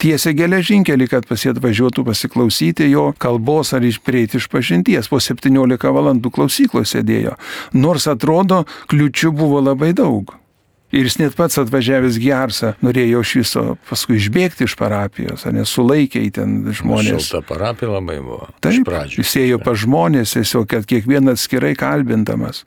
Tiesia 0.00 0.34
geležinkelį, 0.36 1.08
kad 1.10 1.26
pas 1.28 1.42
jį 1.44 1.54
atvažiuotų 1.54 2.04
pasiklausyti 2.06 2.90
jo 2.92 3.10
kalbos 3.20 3.74
ar 3.76 3.84
išprieiti 3.86 4.40
iš 4.40 4.48
pažinties. 4.52 5.10
Po 5.10 5.20
17 5.22 5.90
valandų 5.98 6.32
klausykloje 6.34 6.94
sėdėjo. 6.96 7.36
Nors 7.76 8.08
atrodo, 8.10 8.64
kliučių 8.92 9.34
buvo 9.36 9.62
labai 9.64 9.92
daug. 9.96 10.34
Ir 10.94 11.08
jis 11.08 11.16
net 11.18 11.34
pats 11.34 11.58
atvažiavęs 11.58 12.20
Gersą 12.22 12.74
norėjo 12.84 13.24
iš 13.24 13.30
viso 13.40 13.62
paskui 13.88 14.20
išbėgti 14.20 14.68
iš 14.68 14.76
parapijos, 14.78 15.42
nes 15.50 15.72
sulaikė 15.74 16.22
į 16.22 16.30
ten 16.36 16.52
žmonės. 16.70 17.26
Šilta 17.26 17.40
parapija 17.48 17.90
labai 17.96 18.20
buvo. 18.22 18.46
Taip, 18.62 18.86
jis 19.16 19.34
ėjo 19.42 19.58
pa 19.64 19.74
žmonės, 19.74 20.36
tiesiog, 20.36 20.68
kad 20.70 20.86
kiekvienas 20.86 21.48
skirai 21.48 21.72
kalbindamas. 21.78 22.62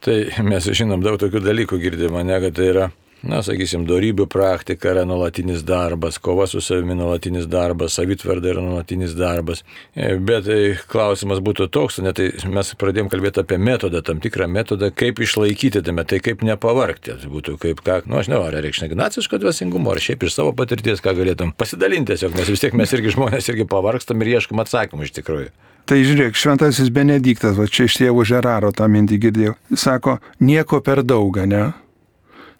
Tai 0.00 0.16
mes 0.46 0.70
žinom 0.78 1.04
daug 1.04 1.18
tokių 1.20 1.42
dalykų 1.44 1.80
girdime, 1.82 2.24
ne, 2.24 2.40
kad 2.46 2.56
tai 2.56 2.70
yra 2.70 2.86
na, 3.24 3.40
sakysim, 3.44 3.86
darybių 3.88 4.26
praktika 4.30 4.90
yra 4.92 5.04
nuolatinis 5.08 5.64
darbas, 5.66 6.18
kova 6.22 6.46
su 6.50 6.60
savimi 6.64 6.96
nuolatinis 6.98 7.46
darbas, 7.50 7.96
savitvarda 7.96 8.52
yra 8.52 8.64
nuolatinis 8.64 9.16
darbas. 9.16 9.62
E, 9.94 10.16
bet 10.20 10.48
e, 10.52 10.76
klausimas 10.90 11.40
būtų 11.44 11.68
toks, 11.72 12.00
net 12.04 12.18
tai 12.20 12.30
mes 12.52 12.72
pradėjom 12.78 13.10
kalbėti 13.12 13.42
apie 13.42 13.58
metodą, 13.60 14.02
tam 14.04 14.20
tikrą 14.24 14.48
metodą, 14.52 14.90
kaip 14.94 15.20
išlaikyti 15.24 15.82
tame, 15.86 16.04
tai 16.08 16.20
kaip 16.24 16.44
nepavarkti. 16.46 17.16
Tai 17.22 17.32
būtų 17.32 17.56
kaip, 17.62 17.82
ką, 17.86 18.02
nu 18.06 18.20
aš 18.20 18.28
nežinau, 18.28 18.42
ar 18.46 18.58
reikšna 18.64 18.90
ignaciško 18.90 19.40
dvasingumo, 19.42 19.94
ar 19.94 20.02
šiaip 20.02 20.26
iš 20.26 20.36
savo 20.36 20.52
patirties, 20.56 21.00
ką 21.04 21.16
galėtum 21.16 21.54
pasidalinti 21.56 22.14
tiesiog, 22.14 22.36
nes 22.36 22.50
vis 22.52 22.62
tiek 22.62 22.76
mes 22.76 22.92
irgi 22.92 23.14
žmonės 23.16 23.48
irgi 23.52 23.66
pavargstam 23.70 24.20
ir 24.22 24.36
ieškom 24.36 24.60
atsakymų 24.62 25.08
iš 25.08 25.16
tikrųjų. 25.20 25.54
Tai 25.86 26.00
žiūrėk, 26.02 26.34
šventasis 26.34 26.90
Benediktas, 26.90 27.54
va 27.54 27.68
čia 27.70 27.86
iš 27.86 28.00
tėvų 28.00 28.24
Žeraro 28.26 28.72
tą 28.74 28.88
mintį 28.90 29.20
girdėjau, 29.22 29.52
sako, 29.78 30.16
nieko 30.42 30.80
per 30.82 31.04
daug, 31.06 31.38
ne? 31.46 31.68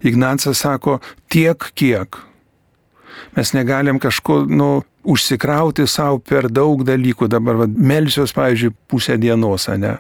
Ignacas 0.07 0.63
sako, 0.63 1.01
tiek 1.33 1.71
kiek. 1.75 2.19
Mes 3.37 3.53
negalim 3.57 3.99
kažko, 4.03 4.45
nu, 4.49 4.71
užsikrauti 5.07 5.87
savo 5.91 6.19
per 6.19 6.51
daug 6.53 6.85
dalykų. 6.87 7.29
Dabar, 7.33 7.63
va, 7.63 7.67
melsios, 7.67 8.35
pavyzdžiui, 8.37 8.75
pusę 8.91 9.19
dienos, 9.21 9.69
ne? 9.79 9.97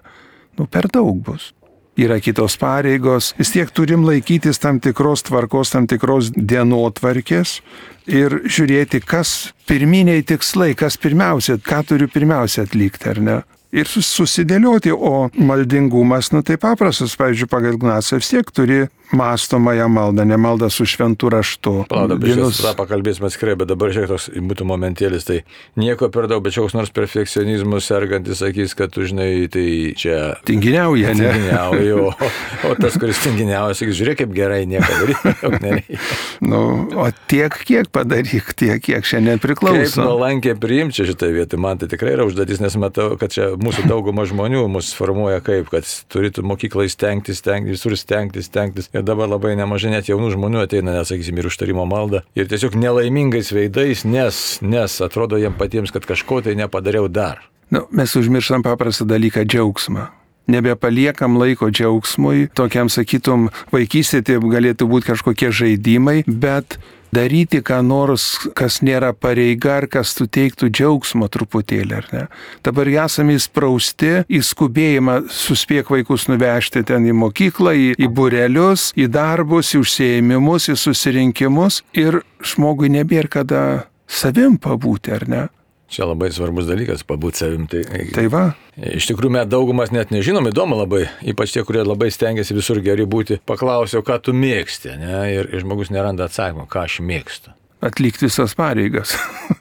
Nu, 0.57 0.67
per 0.71 0.91
daug 0.93 1.21
bus 1.27 1.53
yra 1.97 2.19
kitos 2.21 2.59
pareigos, 2.61 3.31
vis 3.39 3.55
tiek 3.55 3.71
turim 3.73 4.03
laikytis 4.05 4.61
tam 4.61 4.77
tikros 4.85 5.25
tvarkos, 5.25 5.73
tam 5.73 5.87
tikros 5.89 6.29
dienotvarkės 6.37 7.61
ir 8.05 8.43
žiūrėti, 8.45 9.01
kas 9.01 9.55
pirminiai 9.69 10.21
tikslai, 10.29 10.75
kas 10.77 10.99
pirmiausia, 11.01 11.57
ką 11.57 11.81
turiu 11.89 12.11
pirmiausia 12.13 12.67
atlikti, 12.69 13.09
ar 13.15 13.23
ne 13.25 13.39
ir 13.77 13.89
susidėlioti, 13.91 14.93
o 14.95 15.29
maldingumas, 15.37 16.31
nu 16.33 16.43
tai 16.47 16.57
paprastas, 16.61 17.17
pavyzdžiui, 17.19 17.51
pagal 17.51 17.79
Gnacą 17.81 18.21
vis 18.21 18.31
tiek 18.33 18.53
turi 18.55 18.87
mastomąją 19.13 19.89
maldą, 19.89 20.25
ne 20.25 20.37
maldą 20.37 20.71
su 20.71 20.87
šventu 20.87 21.29
raštu. 21.31 21.85
Palauk, 21.89 22.23
Vienus... 22.25 22.59
tą 22.63 22.75
pakalbėsime 22.79 23.29
atskirai, 23.31 23.55
bet 23.59 23.71
dabar 23.71 23.93
žiūrėk, 23.95 24.11
toks 24.11 24.29
būtų 24.35 24.67
momentėlis, 24.67 25.27
tai 25.29 25.39
nieko 25.79 26.09
per 26.13 26.27
daug, 26.31 26.43
bet 26.45 26.57
čia 26.57 26.65
koks 26.65 26.75
nors 26.77 26.93
perfekcionizmu 26.95 27.81
sergantis 27.85 28.43
sakys, 28.43 28.75
kad 28.79 28.95
tu 28.95 29.07
žinai, 29.07 29.47
tai 29.53 29.67
čia... 29.99 30.19
Tinginiauja, 30.49 31.15
ne? 31.19 31.31
Tinginiauja, 31.31 32.01
o, 32.03 32.13
o 32.71 32.75
tas, 32.81 32.99
kuris 33.01 33.21
tinginiauja, 33.23 33.77
sakys, 33.79 33.99
žiūrėk, 34.01 34.23
kaip 34.25 34.35
gerai, 34.37 34.65
nieko 34.71 34.91
daryti. 35.01 36.01
nu, 36.51 36.63
o 36.99 37.09
tiek, 37.31 37.55
kiek 37.69 37.91
padaryk, 37.95 38.53
tiek, 38.59 38.83
kiek 38.83 39.07
šiandien 39.07 39.43
priklauso. 39.43 39.79
Kaip 39.79 40.03
nuolankiai 40.03 40.59
priimti 40.59 41.07
šitą 41.07 41.31
vietą, 41.35 41.61
man 41.63 41.79
tai 41.81 41.91
tikrai 41.93 42.17
yra 42.17 42.27
užduotis, 42.27 42.63
nes 42.65 42.79
matau, 42.83 43.13
kad 43.21 43.35
čia 43.35 43.53
mūsų 43.61 43.87
dauguma 43.91 44.27
žmonių 44.29 44.67
mus 44.73 44.91
formuoja 44.97 45.41
kaip, 45.45 45.71
kad 45.73 45.87
turėtų 46.13 46.45
mokyklai 46.47 46.89
stengtis, 46.91 47.41
stengtis, 47.45 47.79
visur 47.79 47.97
stengtis, 47.99 48.51
stengtis. 48.51 48.91
Ir 48.97 49.05
dabar 49.05 49.29
labai 49.29 49.53
nemažai 49.59 49.93
net 49.93 50.09
jaunų 50.09 50.33
žmonių 50.33 50.63
ateina, 50.65 50.95
nesakysim, 50.97 51.37
ir 51.37 51.51
užtarimo 51.51 51.85
maldą. 51.89 52.23
Ir 52.39 52.49
tiesiog 52.49 52.79
nelaimingais 52.81 53.53
veidais, 53.53 54.07
nes, 54.09 54.43
nes 54.65 55.01
atrodo 55.05 55.37
jiems 55.41 55.59
patiems, 55.61 55.93
kad 55.93 56.09
kažko 56.09 56.41
tai 56.47 56.57
nepadariau 56.57 57.11
dar. 57.13 57.45
Nu, 57.69 57.85
mes 57.91 58.15
užmirštam 58.17 58.65
paprastą 58.65 59.05
dalyką- 59.05 59.45
džiaugsmą 59.51 60.07
nebepaliekam 60.47 61.37
laiko 61.39 61.71
džiaugsmui, 61.71 62.49
tokiam 62.55 62.91
sakytum, 62.93 63.49
vaikystė 63.75 64.23
tai 64.27 64.39
galėtų 64.43 64.89
būti 64.91 65.11
kažkokie 65.11 65.51
žaidimai, 65.51 66.23
bet 66.27 66.79
daryti 67.15 67.63
ką 67.65 67.81
nors, 67.87 68.27
kas 68.59 68.81
nėra 68.85 69.13
pareiga 69.15 69.77
ar 69.81 69.89
kas 69.91 70.15
suteiktų 70.17 70.71
džiaugsmo 70.71 71.29
truputėlį, 71.33 71.97
ar 71.97 72.09
ne. 72.13 72.25
Dabar 72.67 72.91
esame 73.07 73.37
įsprausti 73.39 74.23
į 74.27 74.43
skubėjimą, 74.47 75.19
suspėk 75.33 75.91
vaikus 75.95 76.29
nuvežti 76.31 76.85
ten 76.87 77.07
į 77.09 77.17
mokyklą, 77.17 77.75
į, 77.75 77.89
į 78.01 78.11
burelius, 78.13 78.91
į 78.97 79.09
darbus, 79.13 79.75
į 79.75 79.83
užsieimimus, 79.85 80.71
į 80.73 80.79
susirinkimus 80.87 81.83
ir 81.97 82.23
žmogui 82.45 82.93
nebėra 82.93 83.33
kada 83.41 83.63
savim 84.07 84.59
pabūti, 84.63 85.15
ar 85.15 85.29
ne. 85.29 85.45
Čia 85.89 86.09
labai 86.11 86.33
svarbus 86.35 86.67
dalykas- 86.67 87.05
pabūti 87.09 87.43
savim. 87.43 87.67
Tai, 87.71 87.83
tai 88.15 88.27
va. 88.33 88.57
Iš 88.77 89.07
tikrųjų, 89.13 89.33
mes 89.39 89.47
daugumas 89.47 89.93
net 89.95 90.11
nežinom, 90.11 90.49
įdomu 90.51 90.77
labai, 90.81 91.07
ypač 91.23 91.55
tie, 91.55 91.63
kurie 91.65 91.85
labai 91.87 92.11
stengiasi 92.11 92.55
visur 92.55 92.83
geri 92.83 93.07
būti, 93.07 93.39
paklausiau, 93.47 94.03
ką 94.03 94.19
tu 94.23 94.33
mėgsti, 94.33 94.99
ne? 94.99 95.21
ir, 95.33 95.53
žmogus 95.63 95.95
neranda 95.95 96.27
atsakymą, 96.27 96.67
ką 96.69 96.85
aš 96.85 97.01
mėgstu 97.01 97.55
atlikti 97.87 98.27
visas 98.27 98.55
pareigas. 98.59 99.15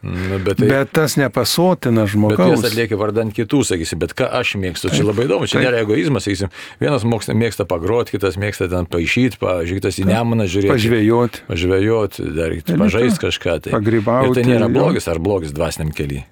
Nu, 0.06 0.40
bet, 0.44 0.60
tai, 0.60 0.68
bet 0.70 0.92
tas 0.96 1.16
nepasotina 1.20 2.06
žmogaus. 2.10 2.60
Bet 2.60 2.66
jis 2.66 2.68
atlieka 2.72 3.00
vardant 3.00 3.34
kitų, 3.36 3.62
sakysi, 3.72 3.98
bet 4.02 4.14
ką 4.18 4.28
aš 4.40 4.56
mėgstu, 4.62 4.92
čia 4.94 5.06
labai 5.06 5.26
įdomu, 5.30 5.50
čia 5.50 5.64
nėra 5.64 5.82
egoizmas, 5.86 6.28
sakysim, 6.28 6.54
vienas 6.82 7.06
mokslas 7.08 7.38
mėgsta 7.40 7.66
pagroti, 7.70 8.16
kitas 8.18 8.40
mėgsta 8.42 8.70
ten 8.72 8.90
paaišyti, 8.92 9.42
pavyzdžiui, 9.42 9.80
kitas 9.82 10.00
į 10.02 10.08
nemoną 10.12 10.48
žiūrėti. 10.52 10.74
Pažvėjoti. 10.76 11.44
Pažvėjoti, 11.50 12.30
dar 12.38 12.56
pažaisti 12.86 13.26
kažką. 13.26 13.60
Tai. 13.66 13.76
Pagrybauti. 13.80 14.32
Ir 14.32 14.40
tai 14.40 14.48
nėra 14.54 14.72
blogis 14.72 15.10
ar 15.12 15.22
blogis 15.24 15.54
dvasiniam 15.56 15.94
keliui. 15.96 16.26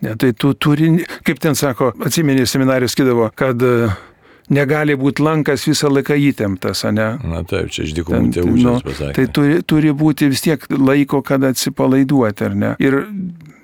Ne, 0.00 0.14
tai 0.16 0.30
tu 0.32 0.54
turi, 0.56 0.94
kaip 1.28 1.40
ten 1.42 1.56
sako, 1.58 1.90
atsimenė 2.06 2.46
seminarijos 2.48 2.94
skidavo, 2.96 3.26
kad 3.36 3.60
uh, 3.60 3.98
negali 4.50 4.96
būti 4.98 5.24
lankas 5.24 5.64
visą 5.68 5.90
laiką 5.92 6.16
įtemptas, 6.30 6.82
ne? 6.94 7.08
Na 7.24 7.42
taip, 7.46 7.70
čia 7.72 7.86
iš 7.86 7.94
dykumų 7.98 8.32
tėvų 8.36 8.56
nu, 8.58 8.76
pasakė. 8.84 9.12
Tai 9.18 9.26
turi, 9.36 9.60
turi 9.62 9.94
būti 9.96 10.30
vis 10.32 10.44
tiek 10.46 10.66
laiko, 10.74 11.22
kada 11.26 11.52
atsipalaiduoti, 11.54 12.48
ar 12.50 12.58
ne? 12.58 12.74
Ir 12.82 13.04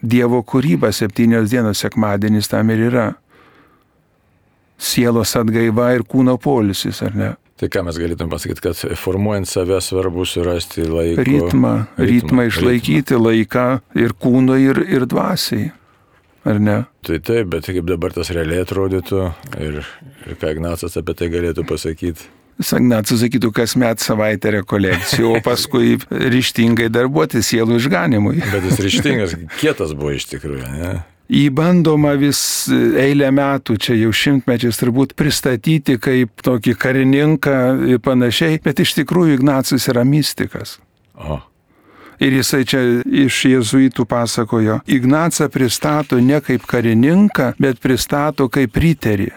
Dievo 0.07 0.43
kūryba 0.47 0.93
septynios 0.95 1.49
dienos 1.51 1.81
sekmadienis 1.83 2.51
tam 2.53 2.69
ir 2.71 2.85
yra. 2.91 3.07
Sielos 4.77 5.33
atgaiva 5.39 5.89
ir 5.97 6.05
kūno 6.07 6.37
polisis, 6.39 7.01
ar 7.03 7.17
ne? 7.17 7.31
Tai 7.57 7.71
ką 7.73 7.83
mes 7.87 7.97
galėtume 7.97 8.29
pasakyti, 8.31 8.63
kad 8.67 8.99
formuojant 9.01 9.49
save 9.49 9.81
svarbu 9.81 10.27
surasti 10.29 10.85
laiko. 10.85 11.25
Ritmą, 11.25 11.73
ritmą, 11.97 12.11
ritmą 12.13 12.47
išlaikyti 12.51 13.17
ritmą. 13.17 13.23
laiką 13.25 13.67
ir 13.97 14.13
kūno, 14.21 14.59
ir, 14.61 14.83
ir 14.85 15.09
dvasiai 15.09 15.71
ar 16.47 16.63
ne? 16.63 16.79
Tai 17.07 17.21
taip, 17.25 17.51
bet 17.53 17.69
kaip 17.69 17.87
dabar 17.89 18.15
tas 18.15 18.31
realiai 18.35 18.65
atrodytų 18.65 19.23
ir, 19.63 19.81
ir 20.27 20.41
ką 20.41 20.55
Ignacas 20.55 20.99
apie 20.99 21.17
tai 21.19 21.31
galėtų 21.33 21.67
pasakyti. 21.69 22.29
Sagnacas 22.57 23.21
sakytų, 23.21 23.51
kas 23.53 23.75
met 23.77 24.01
savaitę 24.01 24.55
rekolekcijų, 24.55 25.35
o 25.37 25.41
paskui 25.45 25.99
ryštingai 26.09 26.89
darbuotis 26.89 27.51
sielų 27.51 27.77
išganimui. 27.83 28.39
Bet 28.49 28.65
jis 28.65 28.81
ryštingas, 28.87 29.35
kietas 29.61 29.93
buvo 29.93 30.15
iš 30.17 30.25
tikrųjų, 30.31 30.71
ne? 30.79 30.95
Įbandoma 31.27 32.15
vis 32.17 32.39
eilę 32.71 33.33
metų, 33.35 33.77
čia 33.83 33.97
jau 33.99 34.13
šimtmečiais 34.15 34.79
turbūt 34.79 35.17
pristatyti 35.19 35.99
kaip 35.99 36.45
tokį 36.47 36.77
karininką 36.79 37.59
ir 37.91 38.01
panašiai, 38.01 38.61
bet 38.63 38.81
iš 38.81 38.95
tikrųjų 39.03 39.41
Ignacas 39.41 39.91
yra 39.91 40.07
mystikas. 40.07 40.79
O. 41.19 41.41
Ir 42.21 42.39
jisai 42.39 42.65
čia 42.65 42.83
iš 43.05 43.43
jėzuitų 43.51 44.07
pasakojo, 44.09 44.81
Ignacą 44.89 45.51
pristato 45.53 46.21
ne 46.21 46.41
kaip 46.41 46.65
karininką, 46.69 47.53
bet 47.61 47.83
pristato 47.83 48.49
kaip 48.53 48.77
riterį. 48.77 49.29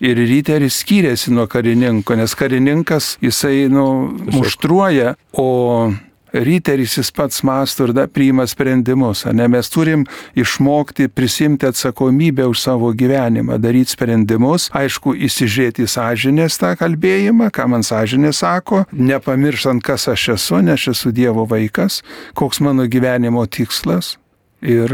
Ir 0.00 0.16
riteris 0.16 0.78
skiriasi 0.80 1.32
nuo 1.32 1.44
karininko, 1.50 2.16
nes 2.16 2.32
karininkas 2.36 3.18
jisai, 3.20 3.68
nu, 3.68 4.08
muštruoja, 4.32 5.14
o 5.36 5.92
ryteris 6.32 6.96
jis 6.98 7.12
pats 7.14 7.44
masto 7.46 7.86
ir 7.86 7.94
da 7.94 8.06
priima 8.10 8.46
sprendimus. 8.50 9.24
Ne? 9.32 9.46
Mes 9.48 9.70
turim 9.70 10.06
išmokti 10.34 11.08
prisimti 11.08 11.68
atsakomybę 11.70 12.48
už 12.50 12.60
savo 12.60 12.92
gyvenimą, 12.92 13.60
daryti 13.62 13.94
sprendimus, 13.94 14.70
aišku, 14.74 15.14
įsižiūrėti 15.28 15.86
į 15.86 15.90
sąžinės 15.94 16.58
tą 16.60 16.74
kalbėjimą, 16.80 17.50
ką 17.54 17.68
man 17.70 17.86
sąžinė 17.86 18.32
sako, 18.34 18.84
nepamirštant, 18.92 19.84
kas 19.86 20.08
aš 20.10 20.28
esu, 20.36 20.60
nes 20.64 20.80
aš 20.80 20.88
esu 20.94 21.12
Dievo 21.12 21.44
vaikas, 21.48 22.00
koks 22.34 22.62
mano 22.64 22.86
gyvenimo 22.88 23.44
tikslas 23.46 24.16
ir 24.62 24.92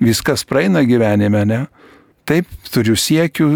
viskas 0.00 0.44
praeina 0.48 0.82
gyvenime, 0.88 1.44
ne? 1.46 1.62
Taip, 2.28 2.46
turiu 2.70 2.94
siekių, 2.96 3.48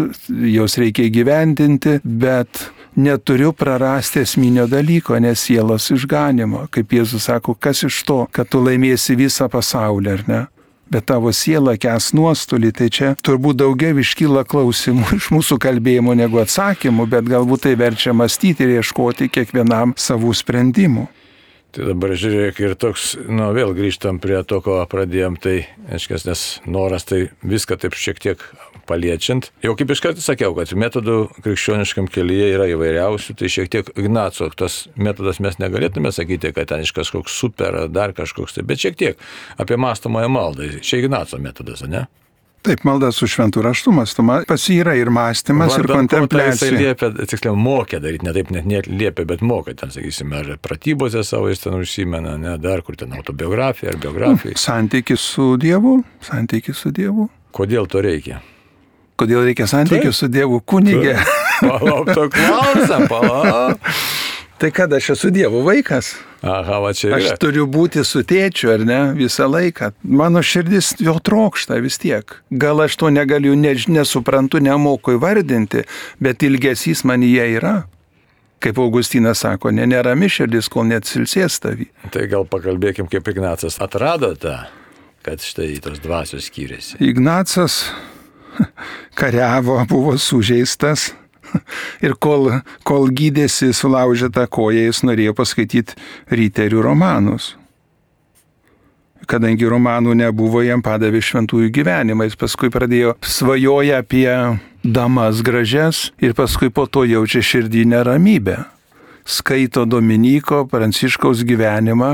jos 0.51 0.75
reikia 0.77 1.07
gyvendinti, 1.13 1.97
bet 2.03 2.67
neturiu 2.97 3.53
prarasti 3.53 4.19
esminio 4.25 4.67
dalyko, 4.67 5.19
nes 5.21 5.45
sielos 5.45 5.91
išganimo. 5.93 6.65
Kaip 6.73 6.93
Jėzus 6.97 7.29
sako, 7.29 7.53
kas 7.53 7.83
iš 7.85 8.01
to, 8.07 8.23
kad 8.33 8.49
tu 8.49 8.61
laimėsi 8.65 9.15
visą 9.19 9.47
pasaulį, 9.53 10.13
ar 10.17 10.23
ne? 10.27 10.43
Bet 10.87 11.09
tavo 11.11 11.33
siela 11.35 11.75
kes 11.75 12.13
nuostolį, 12.15 12.71
tai 12.71 12.87
čia 12.93 13.11
turbūt 13.19 13.59
daugiau 13.59 13.99
iškyla 13.99 14.45
klausimų 14.47 15.11
iš 15.19 15.29
mūsų 15.35 15.59
kalbėjimo 15.61 16.15
negu 16.17 16.41
atsakymų, 16.41 17.09
bet 17.11 17.29
galbūt 17.29 17.67
tai 17.67 17.75
verčia 17.79 18.15
mąstyti 18.15 18.65
ir 18.65 18.77
ieškoti 18.79 19.29
kiekvienam 19.29 19.93
savų 19.99 20.33
sprendimų. 20.41 21.07
Tai 21.75 21.89
dabar 21.91 22.15
žiūrėk 22.17 22.61
ir 22.63 22.73
toks, 22.79 23.11
nu 23.27 23.51
vėl 23.53 23.75
grįžtam 23.77 24.21
prie 24.23 24.39
to, 24.47 24.61
ko 24.65 24.79
pradėjom, 24.89 25.35
tai, 25.43 25.67
aiškės, 25.93 26.25
nes 26.25 26.45
noras 26.65 27.05
tai 27.05 27.27
viską 27.43 27.77
taip 27.83 27.93
šiek 27.99 28.23
tiek 28.23 28.45
paliečiant. 28.87 29.51
Jau 29.65 29.75
kaip 29.77 29.93
iš 29.93 30.03
karto 30.03 30.23
sakiau, 30.23 30.55
kad 30.57 30.73
metodų 30.77 31.17
krikščioniškam 31.45 32.09
kelyje 32.11 32.51
yra 32.55 32.69
įvairiausių, 32.73 33.37
tai 33.39 33.51
šiek 33.53 33.71
tiek 33.73 33.91
Ignaco, 33.99 34.49
tas 34.57 34.85
metodas 34.95 35.41
mes 35.43 35.59
negalėtume 35.61 36.13
sakyti, 36.15 36.53
kad 36.55 36.71
ten 36.71 36.85
iš 36.85 36.93
kažkoks 36.97 37.35
super 37.37 37.83
ar 37.83 37.91
dar 37.91 38.15
kažkoks, 38.17 38.57
tai, 38.57 38.67
bet 38.67 38.83
šiek 38.83 38.99
tiek 38.99 39.27
apie 39.59 39.79
mastomąją 39.79 40.31
maldą. 40.31 40.71
Čia 40.81 41.03
Ignaco 41.03 41.39
metodas, 41.41 41.83
ne? 41.87 42.07
Taip, 42.65 42.81
malda 42.83 43.13
su 43.15 43.27
šventų 43.29 43.61
raštu 43.63 43.93
mąstoma, 43.95 44.41
pas 44.49 44.63
jį 44.67 44.79
yra 44.81 44.95
ir 44.99 45.11
mąstymas, 45.13 45.77
ir 45.77 45.85
Vardan 45.85 46.09
ko 46.09 46.11
tai 46.11 46.19
kontempliacija. 46.19 46.71
Jisai 46.73 46.81
liepia, 46.81 47.27
tiksliau, 47.31 47.55
mokė 47.55 48.01
daryti, 48.03 48.25
ne 48.27 48.33
taip 48.35 48.51
net 48.51 48.67
net 48.67 48.89
liepia, 48.91 49.23
bet 49.29 49.43
mokė 49.45 49.75
ten, 49.79 49.93
sakysime, 49.93 50.41
ar 50.41 50.59
pratybose 50.59 51.23
savo 51.27 51.47
jis 51.51 51.63
ten 51.63 51.77
užsimena, 51.77 52.35
ne 52.41 52.57
dar 52.59 52.83
kur 52.83 52.97
ten 52.99 53.13
autobiografija 53.15 53.93
ar 53.93 54.01
biografija. 54.03 54.57
Santykis 54.59 55.29
su 55.37 55.53
Dievu, 55.61 56.01
santykis 56.27 56.83
su 56.83 56.91
Dievu. 56.91 57.29
Kodėl 57.55 57.87
to 57.87 58.03
reikia? 58.03 58.41
Kodėl 59.17 59.47
reikia 59.47 59.65
santykių 59.69 60.11
su 60.13 60.27
Dievu 60.29 60.59
kunigė? 60.61 61.15
Palauk, 61.63 62.11
to 62.13 62.27
klausim, 62.29 63.07
palauk. 63.09 63.81
Tai 64.57 64.69
kad 64.73 64.93
aš 64.93 65.11
esu 65.15 65.29
Dievo 65.33 65.63
vaikas. 65.65 66.15
Aha, 66.45 66.77
va 66.81 66.91
čia 66.93 67.11
Aš 67.17 67.27
yra. 67.31 67.35
turiu 67.41 67.65
būti 67.69 68.01
su 68.05 68.21
tėčiu, 68.25 68.71
ar 68.75 68.83
ne, 68.85 68.99
visą 69.17 69.45
laiką. 69.49 69.91
Mano 70.05 70.41
širdis 70.45 70.95
jo 71.01 71.15
trokšta 71.21 71.77
vis 71.81 71.97
tiek. 72.01 72.35
Gal 72.49 72.81
aš 72.85 72.97
to 73.01 73.09
negaliu, 73.13 73.53
ne, 73.57 73.73
nesuprantu, 73.89 74.61
nemoku 74.61 75.15
įvardinti, 75.17 75.83
bet 76.21 76.45
ilgesys 76.45 77.01
man 77.09 77.25
jie 77.25 77.45
yra. 77.57 77.75
Kaip 78.61 78.77
Augustinas 78.81 79.41
sako, 79.45 79.69
ne, 79.73 79.85
nerami 79.89 80.29
širdis, 80.33 80.69
kol 80.73 80.85
net 80.89 81.05
silsės 81.09 81.57
tavį. 81.61 81.89
Tai 82.13 82.25
gal 82.29 82.45
pakalbėkim, 82.49 83.09
kaip 83.09 83.29
Ignacas 83.33 83.77
atrado 83.81 84.31
tą, 84.37 84.55
kad 85.25 85.41
štai 85.45 85.75
tos 85.85 86.01
dvasios 86.01 86.49
skiriasi. 86.49 86.97
Ignacas 87.05 87.83
kariavo, 89.19 89.79
buvo 89.89 90.17
sužeistas 90.17 91.11
ir 92.05 92.15
kol, 92.19 92.51
kol 92.87 93.09
gydėsi 93.13 93.71
sulaužytą 93.75 94.47
koją, 94.51 94.87
jis 94.89 95.03
norėjo 95.07 95.35
paskaityti 95.37 95.97
ryterių 96.33 96.83
romanus. 96.83 97.55
Kadangi 99.27 99.67
romanų 99.67 100.13
nebuvo, 100.21 100.61
jam 100.63 100.79
padavė 100.79 101.19
šventųjų 101.25 101.71
gyvenimą. 101.75 102.29
Jis 102.29 102.37
paskui 102.39 102.69
pradėjo 102.71 103.17
svajoja 103.25 103.99
apie 103.99 104.29
damas 104.87 105.41
gražias 105.43 106.13
ir 106.23 106.31
paskui 106.37 106.69
po 106.71 106.85
to 106.87 107.03
jaučia 107.03 107.43
širdį 107.43 107.83
neramybę. 107.91 108.61
Skaito 109.27 109.83
Dominiko, 109.83 110.61
Pranciškaus 110.71 111.41
gyvenimą, 111.43 112.13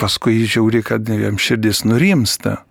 paskui 0.00 0.46
žiūri, 0.48 0.80
kad 0.86 1.04
jam 1.04 1.36
širdis 1.36 1.82
nurimsta. 1.84 2.62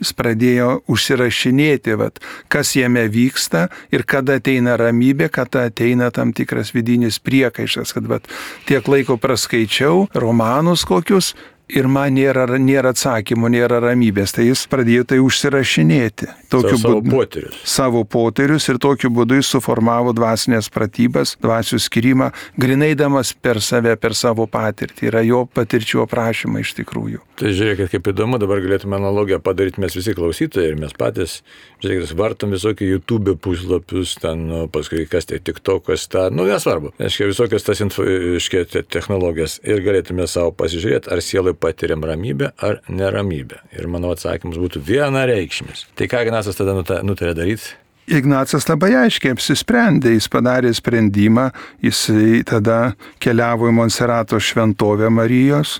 Jis 0.00 0.14
pradėjo 0.16 0.70
užsirašinėti, 0.88 1.94
vat, 2.00 2.20
kas 2.48 2.72
jame 2.78 3.04
vyksta 3.12 3.66
ir 3.92 4.06
kada 4.08 4.38
ateina 4.40 4.78
ramybė, 4.80 5.28
kada 5.32 5.66
ateina 5.68 6.08
tam 6.14 6.32
tikras 6.36 6.72
vidinis 6.72 7.20
priekaištas, 7.20 7.92
kad 7.96 8.08
vat, 8.08 8.28
tiek 8.68 8.86
laiko 8.88 9.18
praskaičiau 9.20 10.06
romanus 10.16 10.86
kokius 10.88 11.34
ir 11.76 11.88
man 11.88 12.14
nėra, 12.16 12.46
nėra 12.58 12.92
atsakymų, 12.94 13.50
nėra 13.56 13.80
ramybės. 13.84 14.34
Tai 14.36 14.44
jis 14.48 14.66
pradėjo 14.70 15.04
tai 15.12 15.18
užsirašinėti. 15.22 16.28
Savo, 16.50 16.68
savo 16.76 17.00
būdu- 17.00 17.10
poterius. 17.14 17.58
savo 17.64 18.04
poterius 18.04 18.68
ir 18.68 18.78
tokiu 18.82 19.10
būdu 19.14 19.36
jis 19.38 19.46
suformavo 19.54 20.12
dvasinės 20.16 20.68
pratybas, 20.72 21.36
dvasių 21.40 21.78
skirimą, 21.78 22.32
grinaidamas 22.58 23.32
per 23.40 23.60
save, 23.62 23.96
per 23.96 24.14
savo 24.14 24.46
patirtį. 24.50 25.06
Yra 25.10 25.22
jo 25.26 25.44
patirčių 25.46 26.02
aprašymai 26.06 26.60
iš 26.64 26.74
tikrųjų. 26.80 27.20
Tai 27.40 27.52
žiūrėkit, 27.56 27.88
kaip 27.94 28.10
įdomu, 28.12 28.38
dabar 28.42 28.60
galėtume 28.60 28.98
analogiją 28.98 29.38
padaryti 29.40 29.80
mes 29.80 29.94
visi 29.96 30.12
klausytojai 30.14 30.72
ir 30.74 30.76
mes 30.76 30.92
patys, 30.92 31.38
žiūrėkit, 31.82 32.12
vartom 32.18 32.50
visokių 32.52 32.88
YouTube 32.90 33.36
puslapius, 33.40 34.16
ten, 34.20 34.42
nu, 34.50 34.66
paskui 34.68 35.06
kas 35.08 35.24
tai 35.30 35.38
TikTokas, 35.40 36.04
ta, 36.12 36.26
nu 36.34 36.44
nesvarbu, 36.44 36.92
aiškiai, 37.00 37.30
visokias 37.30 37.64
tas 37.64 37.80
info, 37.80 38.04
aiškiai, 38.04 38.66
te- 38.68 38.82
technologijas 38.82 39.56
ir 39.64 39.80
galėtume 39.86 40.26
savo 40.28 40.52
pasižiūrėti, 40.52 41.08
ar 41.14 41.22
sielai 41.24 41.54
patiriam 41.60 42.02
ramybę 42.04 42.52
ar 42.58 42.80
neramybę. 42.88 43.60
Ir 43.78 43.86
mano 43.88 44.10
atsakymas 44.14 44.58
būtų 44.60 44.82
vienareikšmis. 44.88 45.86
Tai 45.94 46.08
ką 46.10 46.24
Ignacas 46.26 46.56
tada 46.58 46.74
nuta- 46.76 47.02
nutarė 47.06 47.34
daryti? 47.36 47.74
Ignacas 48.10 48.66
labai 48.66 48.90
aiškiai 49.04 49.36
apsisprendė, 49.36 50.16
jis 50.16 50.26
padarė 50.32 50.72
sprendimą, 50.74 51.50
jis 51.84 52.00
tada 52.48 52.94
keliavo 53.22 53.68
į 53.70 53.74
Monserato 53.76 54.40
šventovę 54.42 55.10
Marijos, 55.14 55.76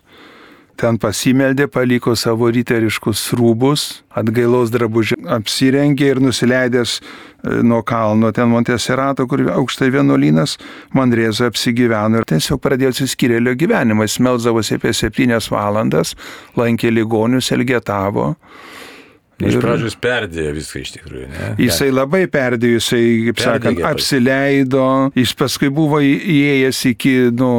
ten 0.80 0.98
pasimeldė, 1.00 1.66
paliko 1.72 2.14
savo 2.18 2.48
ryteriškus 2.52 3.26
rūbus, 3.38 3.86
atgailos 4.16 4.72
drabužį 4.72 5.20
apsirengė 5.36 6.14
ir 6.14 6.20
nusileidęs 6.24 6.96
e, 7.00 7.02
nuo 7.66 7.82
kalno, 7.86 8.32
ten 8.36 8.50
Monteserato, 8.52 9.26
kur 9.30 9.44
aukštai 9.52 9.90
vienuolynas, 9.94 10.56
Mandrėzo 10.96 11.48
apsigyveno 11.50 12.22
ir 12.22 12.28
tiesiog 12.32 12.62
pradėjo 12.64 12.94
atsiskyrėlio 12.94 13.56
gyvenimą, 13.60 14.08
jis 14.08 14.20
melzdavosi 14.24 14.78
apie 14.80 14.94
septynias 14.96 15.50
valandas, 15.52 16.16
lankė 16.58 16.92
ligonius, 16.94 17.52
elgetavo. 17.56 18.32
Iš 19.40 19.56
pradžių 19.56 19.86
jis 19.88 19.94
perdėjo 20.04 20.50
viską 20.56 20.80
iš 20.82 20.90
tikrųjų, 20.98 21.28
ne? 21.32 21.52
Jisai 21.64 21.88
labai 21.92 22.26
perdėjo, 22.28 22.76
jisai, 22.76 23.04
kaip 23.30 23.38
sakant, 23.40 23.84
apsileido, 23.88 24.88
jis 25.16 25.32
paskui 25.36 25.70
buvo 25.72 26.02
įėjęs 26.04 26.82
iki, 26.90 27.14
nu, 27.40 27.52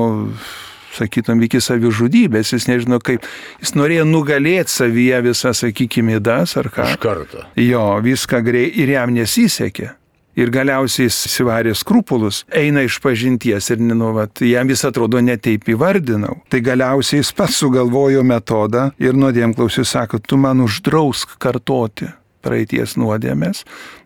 sakytum, 0.98 1.42
iki 1.46 1.62
savižudybės, 1.64 2.54
jis 2.56 2.68
nežino 2.70 3.00
kaip, 3.04 3.26
jis 3.62 3.74
norėjo 3.78 4.06
nugalėti 4.10 4.74
savyje 4.74 5.24
visą, 5.30 5.56
sakykime, 5.58 6.20
įdas 6.20 6.58
ar 6.60 6.72
ką. 6.74 6.92
Iš 6.92 7.02
karto. 7.02 7.48
Jo, 7.60 7.88
viską 8.04 8.44
grei 8.46 8.70
ir 8.84 8.94
jam 8.96 9.14
nesisekė. 9.16 9.96
Ir 10.40 10.48
galiausiai 10.48 11.10
jis 11.10 11.18
įsivarė 11.28 11.74
skrupulus, 11.76 12.46
eina 12.56 12.86
iš 12.88 13.02
pažinties 13.04 13.68
ir 13.74 13.82
nu, 13.84 14.14
vat, 14.16 14.40
jam 14.48 14.70
vis 14.70 14.86
atrodo 14.88 15.20
netaip 15.20 15.68
įvardinau. 15.74 16.38
Tai 16.48 16.62
galiausiai 16.64 17.20
jis 17.20 17.34
pats 17.36 17.60
sugalvojo 17.60 18.24
metodą 18.24 18.88
ir 19.02 19.18
nuodėmklausiu 19.20 19.84
sako, 19.84 20.22
tu 20.24 20.40
man 20.40 20.64
uždrausk 20.64 21.36
kartoti 21.42 22.08
praeities 22.42 22.96
nuodėmės. 22.98 23.66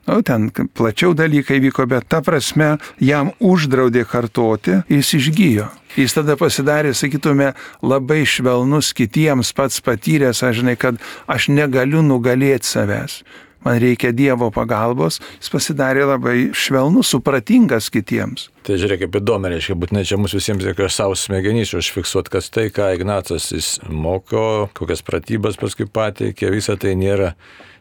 Nu, 0.10 0.20
ten 0.26 0.50
plačiau 0.50 1.16
dalykai 1.18 1.62
vyko, 1.64 1.86
bet 1.90 2.10
ta 2.12 2.22
prasme 2.26 2.76
jam 3.02 3.32
uždraudė 3.40 4.06
kartoti 4.10 4.82
jis 4.92 5.14
išgyjo. 5.22 5.70
Jis 5.96 6.18
tada 6.18 6.36
pasidarė, 6.40 6.94
sakytume, 6.98 7.54
labai 7.86 8.24
švelnus 8.28 8.92
kitiems, 8.98 9.54
pats 9.56 9.82
patyręs, 9.86 10.44
aš 10.44 10.62
žinai, 10.62 10.78
kad 10.80 11.02
aš 11.32 11.50
negaliu 11.54 12.04
nugalėti 12.06 12.68
savęs 12.68 13.22
man 13.66 13.80
reikia 13.82 14.14
Dievo 14.14 14.52
pagalbos, 14.54 15.18
jis 15.42 15.50
pasidarė 15.50 16.06
labai 16.06 16.36
švelnus, 16.56 17.10
supratingas 17.16 17.90
kitiems. 17.94 18.50
Tai 18.66 18.78
žiūrėk, 18.82 19.06
kaip 19.06 19.20
įdomu, 19.20 19.50
reiškia, 19.52 19.78
būtinai 19.82 20.06
čia 20.08 20.20
mums 20.22 20.36
visiems 20.38 20.66
reikia 20.66 20.90
savo 20.94 21.18
smegenys 21.18 21.74
užfiksuoti, 21.78 22.34
kas 22.38 22.52
tai, 22.54 22.68
ką 22.74 22.94
Ignacas 22.96 23.50
jis 23.56 23.76
moko, 23.90 24.70
kokias 24.78 25.02
pratybas 25.06 25.58
paskui 25.62 25.90
pateikė, 25.90 26.54
visa 26.54 26.78
tai 26.78 26.94
nėra 27.00 27.34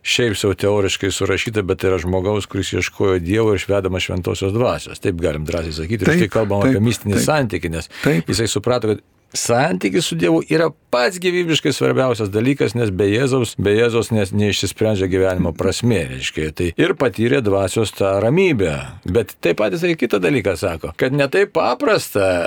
šiaip 0.04 0.36
savo 0.36 0.54
teoriškai 0.60 1.10
surašyta, 1.14 1.64
bet 1.64 1.80
tai 1.80 1.90
yra 1.90 1.98
žmogaus, 2.02 2.46
kuris 2.50 2.74
ieškojo 2.76 3.18
Dievo 3.24 3.54
ir 3.54 3.62
išvedamas 3.62 4.04
šventosios 4.04 4.52
dvasios. 4.52 5.00
Taip 5.00 5.16
galim 5.22 5.46
drąsiai 5.48 5.72
sakyti. 5.80 6.04
Ir 6.04 6.10
Taip, 6.10 6.20
štai 6.20 6.32
kalbam 6.34 6.64
taip, 6.64 6.76
apie 6.76 6.84
mistinį 6.84 7.16
taip. 7.16 7.24
santykį, 7.24 7.72
nes 7.72 7.90
Taip. 8.02 8.28
jisai 8.28 8.48
suprato, 8.52 8.92
kad 8.92 9.04
Santykis 9.34 10.06
su 10.06 10.14
Dievu 10.14 10.42
yra 10.46 10.68
pats 10.94 11.18
gyvybiškai 11.18 11.72
svarbiausias 11.74 12.30
dalykas, 12.30 12.76
nes 12.78 12.92
be 12.94 13.08
Jėzaus, 13.10 13.56
be 13.58 13.72
Jėzaus 13.74 14.12
nes 14.14 14.30
neišsisprendžia 14.30 15.08
gyvenimo 15.10 15.50
prasme, 15.58 16.04
reiškia. 16.12 16.52
Tai 16.54 16.68
ir 16.78 16.94
patyrė 17.00 17.40
dvasios 17.42 17.90
tą 17.98 18.12
ramybę. 18.22 18.76
Bet 19.10 19.34
taip 19.42 19.58
pat 19.58 19.74
jisai 19.74 19.96
kitą 19.98 20.20
dalyką 20.22 20.54
sako, 20.60 20.92
kad 21.00 21.16
netai 21.18 21.44
paprasta 21.50 22.46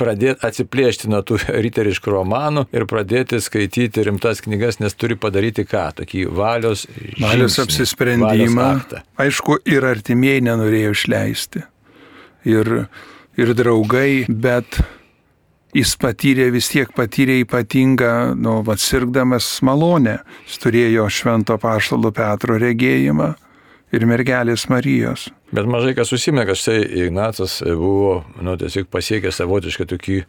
pradėti 0.00 0.34
atsiplėšti 0.50 1.12
nuo 1.14 1.22
tų 1.26 1.38
riteriškų 1.68 2.16
romanų 2.16 2.66
ir 2.74 2.88
pradėti 2.90 3.38
skaityti 3.42 4.06
rimtas 4.10 4.42
knygas, 4.42 4.82
nes 4.82 4.98
turi 4.98 5.14
padaryti 5.14 5.62
ką? 5.68 5.86
Tokį 6.02 6.26
valios, 6.34 6.88
Valios 7.22 7.58
apsisprendimą. 7.62 8.70
valios. 8.74 9.04
Aišku, 9.20 9.60
ir 9.68 9.86
artimieji 9.86 10.42
nenorėjo 10.50 10.94
išleisti. 10.96 11.62
Ir, 12.50 12.70
ir 13.38 13.54
draugai, 13.54 14.24
bet 14.26 14.80
jis 15.76 15.94
patyrė 16.00 16.50
vis 16.54 16.70
tiek 16.72 16.90
patyrė 16.96 17.40
ypatingą, 17.44 18.34
nu, 18.38 18.60
atsirgdamas 18.74 19.48
malonę. 19.66 20.18
Jis 20.48 20.58
turėjo 20.64 21.06
švento 21.10 21.58
paštalo 21.60 22.12
Petro 22.16 22.58
regėjimą 22.60 23.34
ir 23.96 24.06
mergelės 24.06 24.68
Marijos. 24.70 25.28
Bet 25.50 25.66
mažai 25.66 25.96
kas 25.98 26.12
užsimė, 26.14 26.44
kad 26.46 26.58
štai 26.58 26.78
Ignacas 27.06 27.58
buvo, 27.66 28.20
nu, 28.38 28.54
tiesiog 28.60 28.86
pasiekęs 28.92 29.40
savotišką 29.40 29.88
tokį 29.90 30.20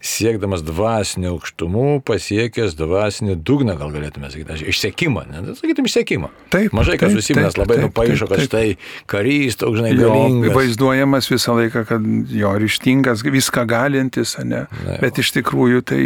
siekdamas 0.00 0.62
dvasinį 0.64 1.28
aukštumų, 1.34 1.98
pasiekęs 2.08 2.72
dvasinį 2.78 3.34
dugną, 3.44 3.74
gal 3.76 3.90
galėtume 3.92 4.30
sakyti, 4.32 4.56
išsekimą, 4.72 5.26
ne, 5.28 5.42
Tai 5.50 5.56
sakytum 5.58 5.88
išsekimą. 5.90 6.30
Taip, 6.54 6.72
Mažai 6.76 6.96
kas 6.96 7.12
užsiminęs 7.20 7.58
taip, 7.58 7.66
labai 7.66 7.82
nupaišo, 7.84 8.30
kad 8.30 8.40
štai 8.46 8.64
karys, 9.10 9.58
toks 9.60 9.82
žinai, 9.82 9.92
Jo, 9.92 10.08
galingas. 10.14 10.54
vaizduojamas 10.56 11.28
visą 11.28 11.58
laiką, 11.60 11.84
kad 11.92 12.08
jo 12.40 12.54
ryštingas, 12.64 13.26
viską 13.28 13.66
galintis, 13.68 14.38
ne? 14.40 14.64
Na, 14.88 14.96
bet 15.04 15.20
iš 15.20 15.34
tikrųjų 15.36 15.84
tai 15.92 16.02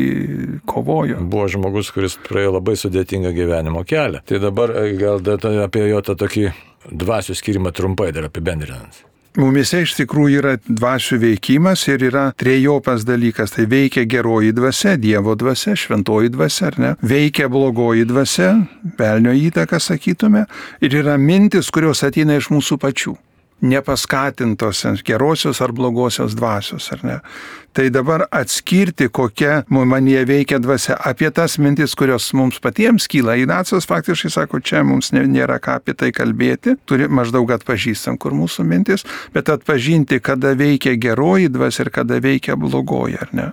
kovojo. 0.66 1.22
Buvo 1.22 1.46
žmogus, 1.54 1.94
kuris 1.94 2.18
praėjo 2.26 2.56
labai 2.58 2.74
sudėtingą 2.80 3.30
gyvenimo 3.38 3.86
kelią. 3.86 4.26
Tai 4.26 4.42
dabar 4.42 4.74
e, 4.82 4.88
gal 4.98 5.22
dar 5.22 5.38
apie 5.68 5.86
jo 5.94 6.02
tą 6.02 6.18
tokį 6.18 6.50
dvasių 6.90 7.36
skirimą 7.38 7.72
trumpai 7.74 8.12
dar 8.14 8.28
apibendrinant. 8.28 9.02
Mumise 9.34 9.80
iš 9.82 9.96
tikrųjų 9.98 10.38
yra 10.38 10.52
dvasių 10.62 11.16
veikimas 11.18 11.82
ir 11.90 12.04
yra 12.06 12.28
trejopas 12.38 13.02
dalykas. 13.02 13.56
Tai 13.56 13.66
veikia 13.66 14.04
geroji 14.06 14.54
dvasia, 14.54 14.94
Dievo 14.94 15.34
dvasia, 15.34 15.74
šventoji 15.74 16.30
dvasia, 16.30 16.68
ar 16.70 16.78
ne? 16.78 16.92
Veikia 17.02 17.50
blogoji 17.50 18.06
dvasia, 18.06 18.52
velnio 18.98 19.34
įtaka, 19.34 19.82
sakytume. 19.82 20.46
Ir 20.78 20.94
yra 21.02 21.18
mintis, 21.18 21.72
kurios 21.74 22.06
ateina 22.06 22.38
iš 22.38 22.52
mūsų 22.54 22.78
pačių 22.78 23.16
nepaskatintos 23.60 24.84
gerosios 25.04 25.60
ar 25.60 25.72
blogosios 25.72 26.34
dvasios, 26.34 26.92
ar 26.92 27.04
ne. 27.04 27.18
Tai 27.72 27.88
dabar 27.90 28.26
atskirti, 28.30 29.08
kokia 29.08 29.64
manyje 29.68 30.24
veikia 30.24 30.60
dvasia, 30.62 30.94
apie 31.00 31.30
tas 31.34 31.56
mintis, 31.58 31.94
kurios 31.98 32.28
mums 32.32 32.60
patiems 32.62 33.08
kyla. 33.10 33.34
Ignacas 33.34 33.88
faktiškai 33.90 34.30
sako, 34.30 34.60
čia 34.60 34.84
mums 34.86 35.10
nėra 35.10 35.58
ką 35.58 35.80
apie 35.80 35.96
tai 35.98 36.12
kalbėti, 36.14 36.76
turi 36.86 37.08
maždaug 37.10 37.50
atpažįstam, 37.56 38.18
kur 38.18 38.36
mūsų 38.36 38.66
mintis, 38.68 39.06
bet 39.34 39.50
atpažinti, 39.50 40.20
kada 40.22 40.54
veikia 40.54 40.94
geroji 40.94 41.50
dvasia 41.50 41.88
ir 41.88 41.90
kada 41.94 42.20
veikia 42.22 42.54
blogoji, 42.56 43.18
ar 43.18 43.34
ne. 43.34 43.52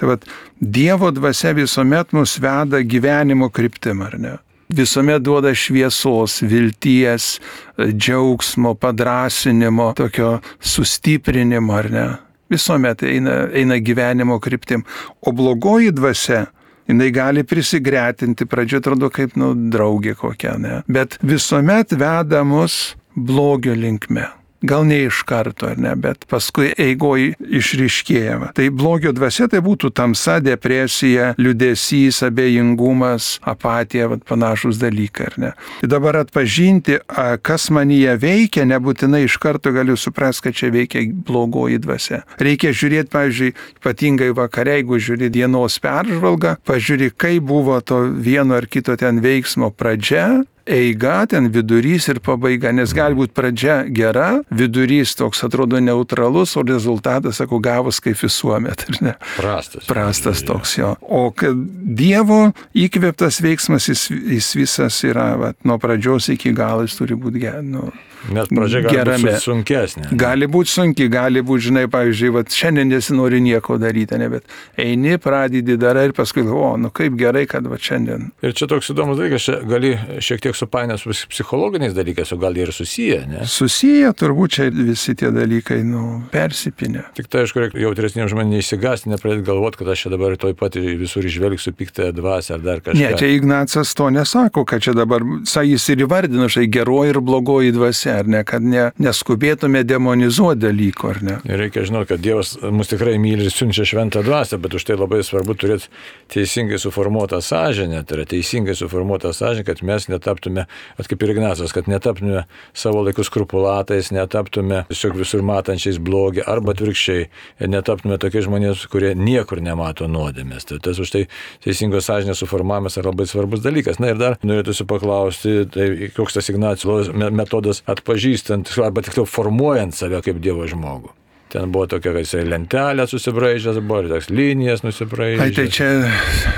Tai 0.00 0.14
vad, 0.14 0.24
Dievo 0.58 1.12
dvasia 1.14 1.52
visuomet 1.54 2.14
mus 2.16 2.40
veda 2.42 2.82
gyvenimo 2.82 3.52
kryptim, 3.54 4.02
ar 4.02 4.18
ne 4.18 4.38
visuomet 4.76 5.22
duoda 5.22 5.54
šviesos, 5.54 6.40
vilties, 6.42 7.38
džiaugsmo, 7.78 8.74
padrasinimo, 8.74 9.92
tokio 9.96 10.40
sustiprinimo, 10.60 11.76
ar 11.76 11.90
ne? 11.90 12.08
Visuomet 12.52 13.02
eina, 13.08 13.46
eina 13.52 13.78
gyvenimo 13.80 14.36
kryptim. 14.40 14.84
O 15.20 15.32
blogoji 15.32 15.92
dvasia, 15.92 16.44
jinai 16.88 17.10
gali 17.14 17.46
prisigretinti, 17.48 18.46
pradžio 18.46 18.82
atrodo 18.82 19.08
kaip, 19.10 19.38
nu, 19.40 19.54
draugė 19.72 20.14
kokia, 20.20 20.58
ne? 20.60 20.82
Bet 20.88 21.16
visuomet 21.22 21.96
veda 21.96 22.44
mus 22.44 22.94
blogio 23.16 23.74
linkme 23.78 24.28
gal 24.62 24.86
ne 24.86 25.02
iš 25.06 25.22
karto, 25.28 25.68
ar 25.72 25.78
ne, 25.80 25.94
bet 25.98 26.26
paskui 26.30 26.72
eigoj 26.78 27.32
išriškėjama. 27.42 28.52
Tai 28.56 28.68
blogio 28.74 29.12
dvasia 29.14 29.48
tai 29.50 29.62
būtų 29.64 29.92
tamsa, 29.96 30.38
depresija, 30.42 31.32
liudesys, 31.38 32.22
abejingumas, 32.26 33.36
apatija, 33.42 34.08
vat, 34.12 34.24
panašus 34.28 34.80
dalykai, 34.82 35.28
ar 35.32 35.38
ne. 35.38 35.52
Tai 35.80 35.90
dabar 35.90 36.20
atpažinti, 36.22 37.00
kas 37.42 37.68
manyje 37.74 38.16
veikia, 38.22 38.66
nebūtinai 38.70 39.24
iš 39.26 39.38
karto 39.42 39.74
galiu 39.74 39.96
suprasti, 39.98 40.46
kad 40.48 40.58
čia 40.58 40.72
veikia 40.74 41.04
blogoji 41.10 41.80
dvasia. 41.82 42.22
Reikia 42.42 42.72
žiūrėti, 42.76 43.12
pavyzdžiui, 43.12 43.52
ypatingai 43.82 44.30
vakare, 44.36 44.78
jeigu 44.80 45.00
žiūri 45.02 45.30
dienos 45.32 45.78
peržvalgą, 45.82 46.56
pažiūri, 46.68 47.12
kaip 47.16 47.46
buvo 47.50 47.80
to 47.82 48.04
vieno 48.22 48.58
ar 48.58 48.68
kito 48.70 48.96
ten 49.00 49.20
veiksmo 49.24 49.72
pradžia, 49.74 50.42
eiga, 50.66 51.22
ten 51.26 51.48
vidurys 51.52 52.08
ir 52.12 52.20
pabaiga, 52.24 52.72
nes 52.74 52.94
gali 52.96 53.16
būti 53.18 53.34
pradžia 53.36 53.76
gera, 53.94 54.42
vidurys 54.50 55.16
toks 55.18 55.42
atrodo 55.46 55.80
neutralus, 55.82 56.54
o 56.56 56.64
rezultatas, 56.66 57.40
sakau, 57.40 57.60
gavus 57.62 58.00
kaip 58.02 58.18
visuomet, 58.22 58.86
ar 58.88 59.00
ne? 59.04 59.14
Prastas. 59.36 59.88
Prastas 59.90 60.44
toks 60.46 60.76
jo. 60.78 60.94
O 61.02 61.28
kad 61.34 61.58
Dievo 62.02 62.52
įkvėptas 62.78 63.42
veiksmas, 63.44 63.88
jis, 63.90 64.08
jis 64.10 64.52
visas 64.58 65.02
yra, 65.06 65.32
va, 65.40 65.52
nuo 65.66 65.78
pradžios 65.82 66.30
iki 66.32 66.54
galo 66.56 66.86
jis 66.86 66.96
turi 66.98 67.18
būti 67.18 67.42
geras. 67.42 67.66
Nu, 67.66 67.90
Net 68.30 68.50
pradžia 68.54 68.82
gali 68.84 68.96
gerame. 68.96 69.32
būti 69.32 69.42
sunkesnė. 69.42 70.08
Gali 70.18 70.46
būti 70.46 70.70
sunki, 70.70 71.08
gali 71.10 71.42
būti, 71.42 71.66
žinai, 71.68 71.84
pavyzdžiui, 71.90 72.30
va, 72.36 72.42
šiandien 72.46 72.92
nesinori 72.92 73.40
nieko 73.42 73.78
daryti, 73.82 74.18
ne, 74.20 74.28
bet 74.30 74.46
eini, 74.78 75.16
pradedi 75.22 75.74
darai 75.80 76.04
ir 76.08 76.14
paskui, 76.14 76.44
o, 76.46 76.76
nu 76.78 76.92
kaip 76.94 77.16
gerai, 77.18 77.44
kad 77.50 77.66
va 77.66 77.78
šiandien. 77.82 78.28
Ir 78.46 78.54
čia 78.58 78.68
toks 78.70 78.92
įdomus 78.94 79.18
dalykas, 79.18 79.48
čia 79.48 79.58
gali 79.66 79.94
šiek 80.22 80.44
tiek 80.44 80.58
supainęs 80.58 81.02
su 81.02 81.16
psichologiniais 81.32 81.96
dalykais, 81.96 82.30
o 82.34 82.38
gal 82.42 82.56
ir 82.60 82.70
susiję, 82.74 83.24
ne? 83.30 83.48
Susiję, 83.50 84.12
turbūt 84.14 84.58
čia 84.58 84.68
visi 84.70 85.16
tie 85.18 85.32
dalykai, 85.34 85.80
nu, 85.86 86.22
persipinę. 86.30 87.08
Tik 87.18 87.26
tai, 87.32 87.42
aišku, 87.46 87.72
jautresniems 87.82 88.30
žmonėms 88.30 88.60
neįsigasti, 88.60 89.10
nepradėti 89.10 89.46
galvoti, 89.50 89.82
kad 89.82 89.92
aš 89.96 90.06
čia 90.06 90.14
dabar 90.14 90.38
toj 90.38 90.54
pat 90.58 90.78
visur 90.78 91.26
išvelgsiu 91.26 91.74
piktąją 91.74 92.14
dvasę 92.20 92.54
ar 92.54 92.62
dar 92.62 92.84
kažką. 92.84 93.02
Ne, 93.02 93.12
čia 93.18 93.34
Ignacas 93.34 93.94
to 93.98 94.10
nesako, 94.14 94.66
kad 94.68 94.84
čia 94.84 94.94
dabar, 94.96 95.24
sa, 95.48 95.64
jis 95.66 95.88
ir 95.90 96.06
įvardino, 96.06 96.46
štai 96.52 96.68
geroji 96.70 97.16
ir 97.16 97.20
blogoji 97.24 97.74
dvasia 97.74 98.11
dvasia, 98.12 98.18
ar 98.20 98.28
ne, 98.28 98.42
kad 98.44 98.62
ne, 98.62 98.90
neskubėtume 98.98 99.82
demonizuoti 99.84 100.60
dalyko, 100.60 101.10
ar 101.12 101.22
ne. 101.22 101.36
Reikia 101.44 101.84
žinoti, 101.84 102.08
kad 102.12 102.22
Dievas 102.22 102.56
mus 102.62 102.88
tikrai 102.88 103.18
myli 103.18 103.46
ir 103.46 103.52
siunčia 103.52 103.84
šventą 103.84 104.22
dvasę, 104.22 104.58
bet 104.58 104.74
už 104.74 104.84
tai 104.84 104.96
labai 104.96 105.22
svarbu 105.22 105.54
turėti 105.54 105.88
teisingai 106.32 106.78
suformuotą 106.78 107.40
sąžinę, 107.42 108.04
tai 108.04 108.18
yra 108.18 108.26
teisingai 108.26 108.74
suformuotą 108.76 109.32
sąžinę, 109.32 109.64
kad 109.64 109.82
mes 109.82 110.08
netaptume, 110.08 110.66
kaip 111.08 111.22
ir 111.22 111.32
Ignacas, 111.34 111.72
kad 111.72 111.88
netaptume 111.88 112.44
savo 112.74 113.02
laikus 113.02 113.28
skrupulatais, 113.30 114.12
netaptume 114.12 114.84
tiesiog 114.90 115.16
visur 115.18 115.42
matančiais 115.42 115.98
blogį, 116.02 116.44
arba 116.46 116.74
atvirkščiai, 116.76 117.28
netaptume 117.68 118.18
tokiais 118.20 118.46
žmonėmis, 118.46 118.86
kurie 118.92 119.14
niekur 119.18 119.62
nemato 119.62 120.08
nuodėmės. 120.10 120.68
Tai 120.68 120.80
tas 120.84 121.00
už 121.02 121.12
tai 121.12 121.24
teisingos 121.64 122.08
sąžinės 122.08 122.42
suformavimas 122.42 122.98
yra 123.00 123.12
labai 123.12 123.26
svarbus 123.28 123.62
dalykas. 123.64 124.00
Na 124.02 124.12
ir 124.12 124.20
dar 124.20 124.38
norėtųsi 124.46 124.86
paklausti, 124.88 125.54
tai 125.72 125.88
koks 126.16 126.38
tas 126.38 126.50
Ignacijos 126.52 127.12
metodas 127.12 127.82
at 127.90 128.01
atpažįstant, 128.02 128.74
arba 128.82 129.06
tiksliau 129.06 129.26
formuojant 129.30 129.94
save 129.94 130.22
kaip 130.26 130.42
Dievo 130.42 130.66
žmogų. 130.68 131.14
Ten 131.52 131.68
buvo 131.72 131.84
tokia, 131.86 132.14
kad 132.14 132.24
jisai 132.24 132.46
lentelę 132.48 133.04
susibraižęs, 133.06 133.76
buvo 133.84 133.98
ir 134.00 134.06
toks 134.08 134.30
linijas 134.32 134.80
nusibraižęs. 134.86 135.42
Ai, 135.44 135.52
tai 135.52 135.66
čia 135.68 135.88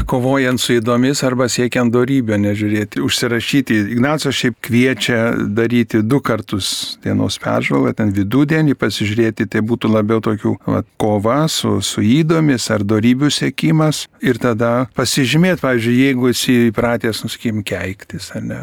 kovojant 0.07 0.63
su 0.63 0.77
įdomis 0.77 1.25
arba 1.27 1.49
siekiant 1.51 1.91
darybę, 1.91 2.39
nežiūrėti, 2.39 3.03
užsirašyti. 3.03 3.81
Ignacas 3.97 4.39
šiaip 4.39 4.61
kviečia 4.63 5.19
daryti 5.51 5.99
du 6.07 6.21
kartus 6.23 6.69
dienos 7.03 7.41
peržvalgą, 7.43 7.91
ten 7.99 8.15
vidudienį 8.15 8.77
pasižiūrėti, 8.79 9.49
tai 9.51 9.65
būtų 9.67 9.91
labiau 9.97 10.23
tokių 10.23 10.55
va, 10.63 10.85
kova 10.95 11.41
su, 11.51 11.81
su 11.83 12.05
įdomis 12.07 12.69
ar 12.71 12.87
darybių 12.87 13.33
sėkimas. 13.35 14.05
Ir 14.23 14.39
tada 14.39 14.87
pasižymėti, 14.95 15.65
pavyzdžiui, 15.65 15.99
jeigu 16.05 16.31
esi 16.31 16.57
įpratęs, 16.69 17.25
nusakykim, 17.27 17.67
keiktis 17.67 18.31
ar 18.39 18.47
ne 18.47 18.63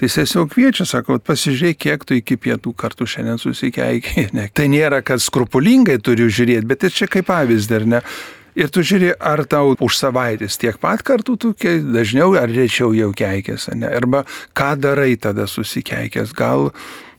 Tai 0.00 0.08
jis 0.08 0.14
tiesiog 0.16 0.46
kviečia, 0.54 0.86
sako, 0.88 1.18
pasižiūrėk, 1.20 1.76
kiek 1.84 2.04
tu 2.08 2.16
iki 2.16 2.38
pietų 2.40 2.70
kartų 2.72 3.04
šiandien 3.04 3.36
susikeikiai. 3.36 4.46
Tai 4.56 4.64
nėra, 4.72 5.02
kad 5.04 5.20
skrupulingai 5.20 5.98
turiu 6.00 6.30
žiūrėti, 6.32 6.64
bet 6.70 6.86
čia 6.96 7.04
kaip 7.04 7.28
pavyzdį, 7.28 7.74
ar 7.76 7.84
ne? 7.84 8.00
Ir 8.56 8.72
tu 8.72 8.80
žiūri, 8.80 9.12
ar 9.20 9.44
tau 9.44 9.74
už 9.76 9.98
savaitės 9.98 10.56
tiek 10.56 10.80
pat 10.80 11.04
kartų 11.04 11.36
tu 11.36 11.52
dažniau 11.92 12.32
ar 12.40 12.48
rečiau 12.48 12.94
jau 12.96 13.10
keikės, 13.12 13.68
ne? 13.76 13.92
Arba 13.92 14.24
ką 14.56 14.72
darai 14.80 15.20
tada 15.20 15.44
susikeikęs, 15.44 16.32
gal 16.32 16.70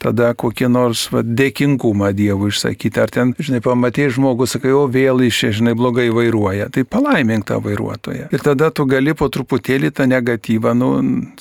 tada 0.02 0.32
kokį 0.38 0.70
nors 0.72 1.06
va, 1.14 1.22
dėkingumą 1.24 2.12
Dievui 2.18 2.52
išsakyti. 2.52 3.02
Ar 3.02 3.14
ten, 3.14 3.34
žinai, 3.40 3.62
pamatai 3.64 4.10
žmogų, 4.14 4.48
sakai, 4.50 4.74
o 4.76 4.86
vėl 4.92 5.24
iš 5.26 5.44
čia, 5.44 5.52
žinai, 5.62 5.76
blogai 5.78 6.10
vairuoja. 6.14 6.70
Tai 6.74 6.84
palaimink 6.90 7.48
tą 7.50 7.60
vairuotoją. 7.64 8.30
Ir 8.34 8.46
tada 8.46 8.72
tu 8.76 8.86
gali 8.90 9.16
po 9.18 9.30
truputėlį 9.32 9.94
tą 9.98 10.08
negatyvą, 10.12 10.74
nu, 10.78 10.92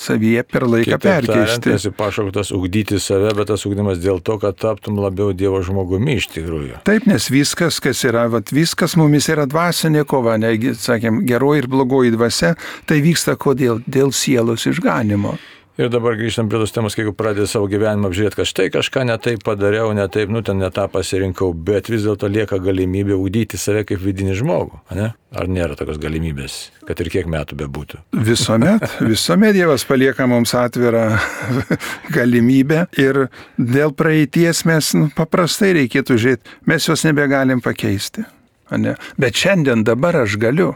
savyje 0.01 0.45
per 0.49 0.67
laiką 0.69 0.99
Kitaip 0.99 1.07
perkeisti. 1.07 1.75
Esi 1.77 1.93
pašauktas 1.97 2.53
ugdyti 2.57 3.01
save, 3.03 3.33
bet 3.39 3.51
tas 3.53 3.67
ugdymas 3.69 4.01
dėl 4.03 4.23
to, 4.25 4.39
kad 4.43 4.59
taptum 4.61 5.01
labiau 5.01 5.35
Dievo 5.37 5.63
žmogumi 5.65 6.19
iš 6.21 6.31
tikrųjų. 6.37 6.83
Taip, 6.89 7.09
nes 7.11 7.31
viskas, 7.33 7.81
kas 7.83 8.05
yra, 8.09 8.27
va, 8.33 8.43
viskas 8.55 8.97
mumis 9.01 9.31
yra 9.33 9.47
dvasinė 9.51 10.05
kova, 10.09 10.37
negi, 10.41 10.75
sakėm, 10.79 11.23
geroji 11.29 11.65
ir 11.65 11.71
blogoji 11.71 12.17
dvasia, 12.17 12.55
tai 12.89 13.01
vyksta 13.05 13.39
kodėl? 13.41 13.81
Dėl 13.91 14.13
sielos 14.17 14.67
išganimo. 14.71 15.39
Ir 15.81 15.89
dabar 15.89 16.13
grįžtam 16.19 16.51
prie 16.51 16.59
tos 16.61 16.75
temos, 16.77 16.93
jeigu 16.99 17.15
pradedi 17.17 17.49
savo 17.49 17.65
gyvenimą 17.71 18.11
apžiūrėti, 18.11 18.37
kad 18.37 18.49
štai 18.51 18.67
kažką 18.75 19.05
netaip 19.09 19.41
padariau, 19.47 19.95
netaip, 19.97 20.29
nu 20.29 20.43
ten 20.45 20.59
netą 20.61 20.85
pasirinkau, 20.93 21.55
bet 21.57 21.89
vis 21.89 22.05
dėlto 22.05 22.29
lieka 22.29 22.59
galimybė 22.61 23.17
ugdyti 23.17 23.57
save 23.57 23.87
kaip 23.89 24.03
vidinį 24.03 24.35
žmogų, 24.43 24.83
ne? 24.99 25.07
Ar 25.33 25.49
nėra 25.49 25.79
tokios 25.79 25.97
galimybės, 26.03 26.59
kad 26.85 27.01
ir 27.01 27.09
kiek 27.15 27.31
metų 27.33 27.57
bebūtų? 27.63 28.03
Visuomet, 28.29 28.85
visuomet 29.01 29.57
Dievas 29.57 29.87
palieka 29.89 30.27
mums 30.29 30.53
atvirą 30.59 31.07
galimybę 32.19 32.85
ir 33.01 33.23
dėl 33.57 33.97
praeities 33.97 34.67
mes 34.69 34.93
nu, 34.99 35.09
paprastai 35.17 35.73
reikėtų 35.79 36.21
žiūrėti, 36.21 36.59
mes 36.69 36.91
jos 36.93 37.09
nebegalim 37.09 37.65
pakeisti. 37.65 38.29
Ne? 38.77 38.99
Bet 39.17 39.41
šiandien 39.41 39.89
dabar 39.89 40.27
aš 40.27 40.37
galiu. 40.45 40.75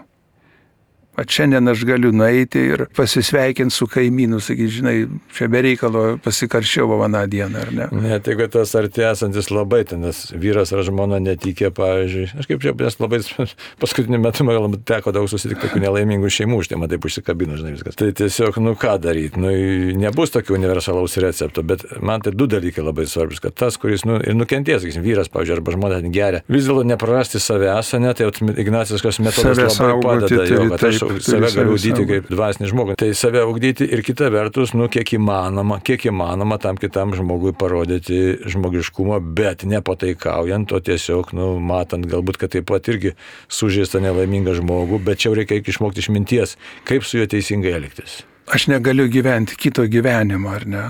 O 1.14 1.22
šiandien 1.22 1.68
aš 1.70 1.84
galiu 1.86 2.10
nueiti 2.12 2.58
ir 2.74 2.84
pasisveikinti 2.96 3.74
su 3.74 3.86
kaimynu, 3.86 4.40
sakyti, 4.42 4.72
žinai, 4.80 4.94
čia 5.36 5.46
bereikalo 5.50 6.02
pasikarščiau 6.24 6.88
vaną 6.98 7.20
dieną, 7.30 7.60
ar 7.62 7.70
ne? 7.74 7.86
Ne, 7.94 8.16
tai 8.18 8.34
jeigu 8.34 8.48
tas 8.50 8.74
arti 8.78 9.04
esantis 9.06 9.50
labai, 9.54 9.84
ten 9.86 10.02
tas 10.02 10.24
vyras 10.34 10.72
ar 10.74 10.82
žmona 10.86 11.20
netikė, 11.22 11.70
pavyzdžiui, 11.76 12.26
aš 12.42 12.48
kaip 12.50 12.64
čia, 12.64 12.74
nes 12.80 12.98
labai 12.98 13.20
paskutiniu 13.82 14.18
metu 14.24 14.46
man 14.48 14.74
teko 14.82 15.14
daug 15.14 15.28
susitikti 15.30 15.68
tokių 15.68 15.84
nelaimingų 15.84 16.32
šeimų, 16.34 16.58
štai 16.66 16.80
man 16.82 16.90
taip 16.90 17.06
užsikabino, 17.06 17.60
žinai, 17.60 17.76
viskas. 17.76 17.98
Tai 18.00 18.10
tiesiog, 18.18 18.58
nu 18.64 18.74
ką 18.78 18.96
daryti, 19.04 19.38
nu 19.38 19.54
nebus 20.00 20.34
tokio 20.34 20.58
universalaus 20.58 21.14
recepto, 21.22 21.62
bet 21.62 21.86
man 22.02 22.26
tai 22.26 22.34
du 22.34 22.50
dalykai 22.50 22.82
labai 22.82 23.06
svarbus, 23.10 23.38
kad 23.44 23.54
tas, 23.54 23.78
kuris, 23.78 24.02
nu, 24.08 24.18
ir 24.18 24.34
nukentės, 24.34 24.82
sakysim, 24.82 25.06
vyras, 25.06 25.30
pavyzdžiui, 25.30 25.60
arba 25.60 25.78
žmona 25.78 26.02
geria, 26.10 26.42
vis 26.50 26.66
dėlto 26.66 26.82
neprarasti 26.90 27.38
savęs, 27.42 27.94
ne, 28.02 28.10
tai 28.18 28.32
Ignacijas 28.64 29.22
metodas 29.22 29.78
labai 29.78 30.02
padeda, 30.02 30.44
jo, 30.50 30.66
kad 30.74 30.88
aš 30.90 31.03
aš 31.12 31.28
save 31.28 31.50
galiu 31.54 31.76
ugdyti 31.76 32.06
kaip 32.08 32.28
dvasinį 32.32 32.70
žmogų. 32.72 32.96
Tai 33.00 33.10
save 33.18 33.44
ugdyti 33.48 33.86
ir 33.86 34.02
kita 34.06 34.30
vertus, 34.34 34.74
nu, 34.76 34.88
kiek 34.92 35.14
įmanoma, 35.18 35.80
kiek 35.84 36.08
įmanoma 36.10 36.58
tam 36.62 36.80
kitam 36.80 37.14
žmogui 37.18 37.54
parodyti 37.58 38.20
žmogiškumą, 38.50 39.20
bet 39.36 39.66
nepataikaujant, 39.68 40.74
o 40.74 40.82
tiesiog, 40.84 41.32
nu, 41.36 41.54
matant 41.62 42.06
galbūt, 42.10 42.40
kad 42.40 42.54
taip 42.54 42.68
pat 42.70 42.90
irgi 42.92 43.14
sužeista 43.48 44.02
nelaimingą 44.04 44.56
žmogų, 44.60 45.00
bet 45.04 45.24
čia 45.24 45.34
reikia 45.36 45.62
išmokti 45.62 46.04
išminties, 46.04 46.58
kaip 46.88 47.06
su 47.06 47.20
juo 47.20 47.30
teisingai 47.30 47.74
elgtis. 47.78 48.22
Aš 48.52 48.68
negaliu 48.68 49.06
gyventi 49.08 49.56
kito 49.56 49.86
gyvenimo, 49.88 50.52
ar 50.52 50.66
ne? 50.68 50.84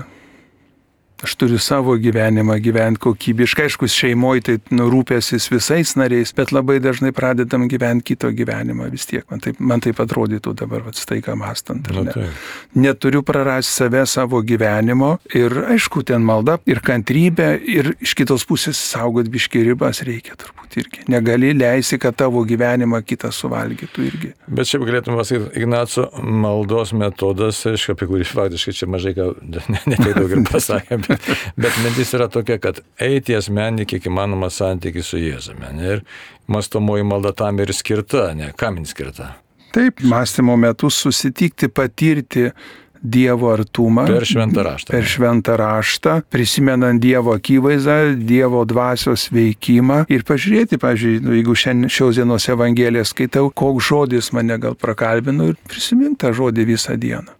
Aš 1.23 1.35
turiu 1.39 1.59
savo 1.59 1.95
gyvenimą 2.01 2.57
gyventi 2.63 2.99
kokybiškai. 3.05 3.69
Aišku, 3.69 3.87
šeimoje 3.91 4.43
tai 4.45 4.55
nurūpėsis 4.75 5.47
visais 5.53 5.95
nariais, 5.95 6.33
bet 6.35 6.51
labai 6.51 6.81
dažnai 6.83 7.13
pradedam 7.15 7.69
gyventi 7.71 8.11
kito 8.11 8.31
gyvenimą 8.35 8.89
vis 8.91 9.07
tiek. 9.09 9.23
Man 9.31 9.43
taip, 9.43 9.59
man 9.59 9.83
taip 9.83 10.01
atrodytų 10.03 10.55
dabar, 10.59 10.83
va, 10.85 10.91
tai 10.95 11.21
ką 11.25 11.37
mastant. 11.39 11.87
Nu, 11.91 12.05
Ne? 12.05 12.11
tai. 12.11 12.27
Neturiu 12.75 13.23
prarasti 13.23 13.71
save 13.71 14.05
savo 14.05 14.41
gyvenimo 14.45 15.15
ir 15.33 15.55
aišku, 15.71 16.03
ten 16.05 16.21
malda 16.25 16.59
ir 16.69 16.81
kantrybė 16.85 17.47
ir 17.63 17.93
iš 18.03 18.13
kitos 18.19 18.45
pusės 18.45 18.77
saugot 18.77 19.29
biški 19.31 19.63
ribas 19.65 20.03
reikia 20.05 20.35
turbūt 20.39 20.77
irgi. 20.81 21.05
Negali 21.11 21.53
leisti, 21.55 21.97
kad 22.01 22.17
tavo 22.19 22.43
gyvenimą 22.47 23.01
kitas 23.07 23.39
suvalgytų 23.41 24.05
irgi. 24.05 24.31
Bet 24.47 24.69
šiaip 24.69 24.85
galėtume 24.87 25.17
pasakyti, 25.19 25.63
Ignaco 25.63 26.07
maldos 26.21 26.93
metodas, 26.97 27.63
aišku, 27.71 27.95
apie 27.95 28.09
kurį 28.11 28.27
faktiškai 28.29 28.75
čia 28.81 28.89
mažai 28.91 29.15
ką, 29.17 29.29
ne, 29.73 29.81
ne 29.87 29.99
taip 30.01 30.19
daug 30.19 30.35
ir 30.35 30.43
pasakė, 30.49 30.99
bet, 31.61 31.79
mintis 31.83 32.13
yra 32.17 32.29
tokia, 32.31 32.59
kad 32.61 32.81
eiti 33.01 33.37
asmenį 33.37 33.87
kiek 33.89 34.09
įmanoma 34.11 34.51
santykiai 34.53 35.05
su 35.05 35.21
Jėzumi. 35.21 35.73
Ir 35.85 36.05
mastomoji 36.51 37.07
malda 37.07 37.33
tam 37.35 37.59
ir 37.63 37.73
skirta, 37.75 38.29
ne, 38.37 38.51
kam 38.57 38.79
jin 38.81 38.89
skirta. 38.89 39.33
Taip, 39.75 39.99
mąstymo 40.07 40.55
metu 40.57 40.89
susitikti, 40.89 41.67
patirti 41.67 42.49
Dievo 43.05 43.51
artumą. 43.53 44.05
Per 44.07 44.25
šventą 44.25 44.63
raštą. 44.65 44.91
Per 44.95 45.05
šventą 45.05 45.57
raštą, 45.59 46.13
prisimenant 46.31 47.01
Dievo 47.01 47.35
akivaizdą, 47.37 48.15
Dievo 48.17 48.63
dvasios 48.65 49.27
veikimą 49.35 50.05
ir 50.09 50.25
pažiūrėti, 50.25 50.79
pažiūrėjau, 50.81 51.25
nu, 51.27 51.35
jeigu 51.37 51.57
šiandien 51.59 51.93
šios 51.93 52.17
dienos 52.17 52.49
Evangeliją 52.49 53.05
skaitau, 53.05 53.51
koks 53.53 53.91
žodis 53.91 54.31
mane 54.33 54.57
gal 54.63 54.79
prakalbino 54.79 55.51
ir 55.51 55.59
prisimink 55.69 56.17
tą 56.23 56.33
žodį 56.33 56.65
visą 56.71 56.97
dieną. 56.97 57.35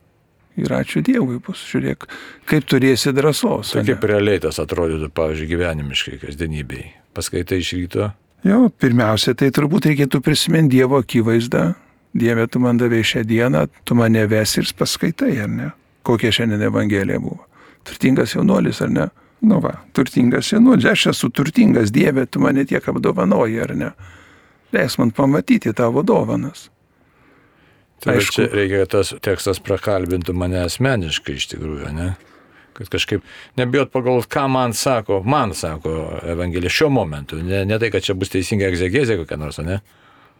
Ir 0.56 0.72
ačiū 0.72 1.02
Dievui 1.04 1.42
bus, 1.44 1.60
žiūrėk, 1.68 2.06
kaip 2.48 2.68
turėsi 2.72 3.12
drąsos. 3.16 3.74
Tai 3.76 3.84
kaip 3.88 4.06
realiai 4.08 4.40
tas 4.44 4.62
atrodytų, 4.64 5.10
pavyzdžiui, 5.12 5.50
gyvenimiškai, 5.52 6.20
kasdienybei. 6.22 6.86
Paskaitai 7.16 7.60
iš 7.60 7.74
ryto, 7.76 8.14
Jo, 8.46 8.68
pirmiausia, 8.70 9.34
tai 9.34 9.48
turbūt 9.50 9.88
reikėtų 9.90 10.20
prisiminti 10.22 10.78
Dievo 10.78 11.00
akivaizdą. 11.02 11.72
Dieve, 12.16 12.46
tu 12.48 12.60
man 12.62 12.78
davai 12.78 13.02
šią 13.04 13.24
dieną, 13.26 13.64
tu 13.84 13.98
mane 13.98 14.22
vesi 14.30 14.62
ir 14.62 14.70
paskaitai, 14.78 15.32
ar 15.42 15.50
ne? 15.50 15.72
Kokia 16.06 16.30
šiandien 16.32 16.62
Evangelija 16.68 17.18
buvo. 17.20 17.42
Turtingas 17.86 18.36
jaunuolis, 18.36 18.84
ar 18.86 18.94
ne? 18.94 19.08
Nu 19.50 19.58
va, 19.64 19.74
turtingas 19.98 20.52
jaunuolis, 20.54 20.86
aš 20.92 21.08
esu 21.16 21.32
turtingas, 21.34 21.90
Dieve, 21.92 22.28
tu 22.30 22.40
mane 22.44 22.68
tiek 22.70 22.86
apdovanoji, 22.86 23.58
ar 23.66 23.74
ne? 23.76 23.90
Leis 24.78 25.00
man 25.02 25.10
pamatyti 25.12 25.74
tavo 25.74 26.06
dovanas. 26.06 26.70
Tai 28.04 28.18
Aišku. 28.18 28.36
čia 28.36 28.48
reikia, 28.52 28.84
kad 28.84 28.94
tas 28.98 29.14
tekstas 29.24 29.62
prakalbintų 29.64 30.36
mane 30.38 30.64
asmeniškai 30.66 31.38
iš 31.40 31.50
tikrųjų, 31.54 31.92
ne? 31.96 32.14
Kad 32.76 32.90
kažkaip 32.92 33.24
nebijot 33.56 33.94
pagalvoti, 33.94 34.28
ką 34.36 34.50
man 34.52 34.76
sako, 34.76 35.22
man 35.24 35.54
sako 35.56 36.20
Evangelija 36.28 36.74
šiuo 36.76 36.90
momentu. 36.92 37.40
Ne, 37.40 37.64
ne 37.66 37.80
tai, 37.80 37.88
kad 37.94 38.04
čia 38.04 38.18
bus 38.20 38.34
teisinga 38.34 38.68
egzegezė 38.68 39.16
kokia 39.22 39.40
nors, 39.40 39.62
ne? 39.64 39.80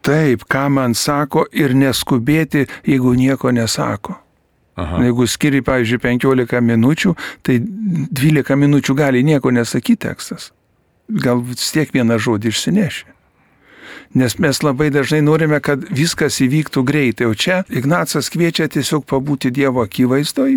Taip, 0.04 0.44
ką 0.44 0.66
man 0.70 0.94
sako 0.94 1.46
ir 1.56 1.72
neskubėti, 1.74 2.66
jeigu 2.86 3.16
nieko 3.16 3.50
nesako. 3.56 4.20
Aha. 4.76 5.00
Jeigu 5.06 5.24
skiri, 5.24 5.62
pavyzdžiui, 5.64 6.02
15 6.04 6.60
minučių, 6.60 7.14
tai 7.46 7.56
12 7.64 8.58
minučių 8.60 8.96
gali 8.98 9.24
nieko 9.24 9.50
nesakyti 9.50 10.04
tekstas. 10.04 10.50
Gal 11.08 11.40
vis 11.40 11.70
tiek 11.72 11.94
vieną 11.94 12.18
žodį 12.20 12.52
išsineši. 12.52 13.15
Nes 14.16 14.38
mes 14.40 14.62
labai 14.64 14.88
dažnai 14.88 15.20
norime, 15.20 15.58
kad 15.60 15.82
viskas 15.92 16.38
įvyktų 16.40 16.82
greitai. 16.88 17.28
O 17.28 17.34
čia 17.36 17.60
Ignacas 17.68 18.30
kviečia 18.32 18.64
tiesiog 18.72 19.04
pabūti 19.04 19.52
Dievo 19.52 19.84
akivaizdoj. 19.84 20.56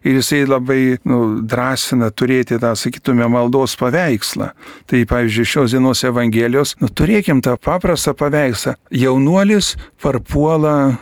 Ir 0.00 0.16
jisai 0.16 0.42
labai 0.48 0.96
nu, 1.08 1.40
drąsina 1.44 2.08
turėti 2.12 2.56
tą, 2.60 2.72
sakytume, 2.76 3.26
maldos 3.28 3.76
paveikslą. 3.80 4.52
Tai, 4.88 5.00
pavyzdžiui, 5.08 5.48
šios 5.48 5.74
dienos 5.76 6.04
Evangelijos, 6.08 6.74
nu, 6.80 6.88
turėkim 6.88 7.42
tą 7.44 7.56
paprastą 7.60 8.14
paveikslą. 8.16 8.76
Jaunuolis 8.96 9.74
parpuola 10.00 10.96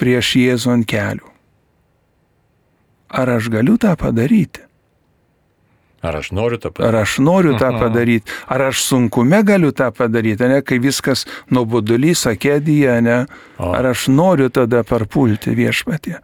prieš 0.00 0.36
Jėzų 0.40 0.72
ant 0.76 0.88
kelių. 0.88 1.28
Ar 3.10 3.36
aš 3.36 3.48
galiu 3.52 3.76
tą 3.80 3.92
padaryti? 4.00 4.69
Ar 6.02 6.16
aš 6.16 6.30
noriu 6.32 6.56
tą 6.58 6.70
Ar 6.70 6.74
padaryti? 6.74 7.02
aš 7.02 7.18
noriu 7.20 7.54
tą 7.60 7.70
padaryti? 7.78 8.32
Ar 8.48 8.62
aš 8.70 8.82
sunkume 8.88 9.42
galiu 9.44 9.72
tą 9.76 9.90
padaryti, 9.92 10.48
ne, 10.48 10.62
kai 10.64 10.78
viskas 10.80 11.26
nuobodulys, 11.52 12.24
akėdyje, 12.30 13.00
ne? 13.04 13.18
Ar 13.60 13.90
aš 13.92 14.08
noriu 14.08 14.48
tada 14.48 14.80
parpulti 14.88 15.52
viešpatį? 15.58 16.16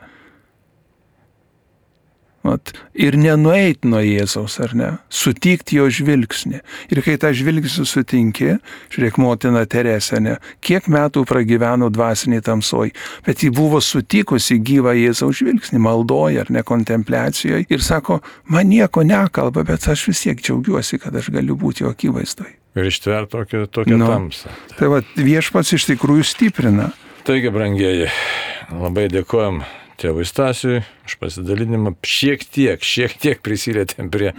Vat, 2.46 2.70
ir 2.94 3.16
nenueit 3.18 3.82
nuo 3.88 3.98
Jėzaus, 4.04 4.60
ar 4.62 4.74
ne? 4.78 4.88
Sutikti 5.10 5.80
jo 5.80 5.88
žvilgsnį. 5.90 6.60
Ir 6.94 7.00
kai 7.02 7.16
tą 7.18 7.32
žvilgsnį 7.34 7.86
sutinki, 7.90 8.52
žiūrėk, 8.94 9.16
motina 9.18 9.64
Teresė, 9.66 10.20
ne? 10.22 10.36
Kiek 10.62 10.86
metų 10.92 11.24
pragyveno 11.26 11.88
dvasiniai 11.90 12.44
tamsoj, 12.46 12.92
bet 13.26 13.42
ji 13.42 13.50
buvo 13.50 13.80
sutikusi 13.82 14.60
gyvą 14.62 14.94
Jėzaus 14.94 15.40
žvilgsnį, 15.40 15.80
maldoja 15.82 16.44
ar 16.44 16.52
ne 16.54 16.62
kontempliacijoje 16.62 17.66
ir 17.72 17.82
sako, 17.82 18.20
man 18.46 18.70
nieko 18.70 19.02
nekalba, 19.02 19.64
bet 19.66 19.88
aš 19.90 20.06
vis 20.12 20.22
tiek 20.22 20.38
džiaugiuosi, 20.38 21.00
kad 21.02 21.16
aš 21.18 21.32
galiu 21.34 21.56
būti 21.58 21.82
jo 21.82 21.90
akivaizdoj. 21.90 22.52
Ir 22.76 22.90
ištver 22.90 23.26
tokią, 23.32 23.64
tokią 23.72 23.96
Nu. 23.98 24.06
tamsą. 24.06 24.52
Tai 24.78 24.88
va, 24.92 25.00
viešpats 25.16 25.72
iš 25.72 25.88
tikrųjų 25.90 26.22
stiprina. 26.28 26.90
Taigi, 27.26 27.50
brangieji, 27.50 28.06
labai 28.70 29.08
dėkojom 29.10 29.62
tėvui 30.00 30.26
Stasiui 30.28 30.80
už 31.06 31.16
pasidalinimą. 31.20 31.94
Šiek 32.06 32.44
tiek, 32.52 32.82
šiek 32.82 33.14
tiek 33.20 33.40
prisilietėm 33.44 34.10
prie, 34.12 34.32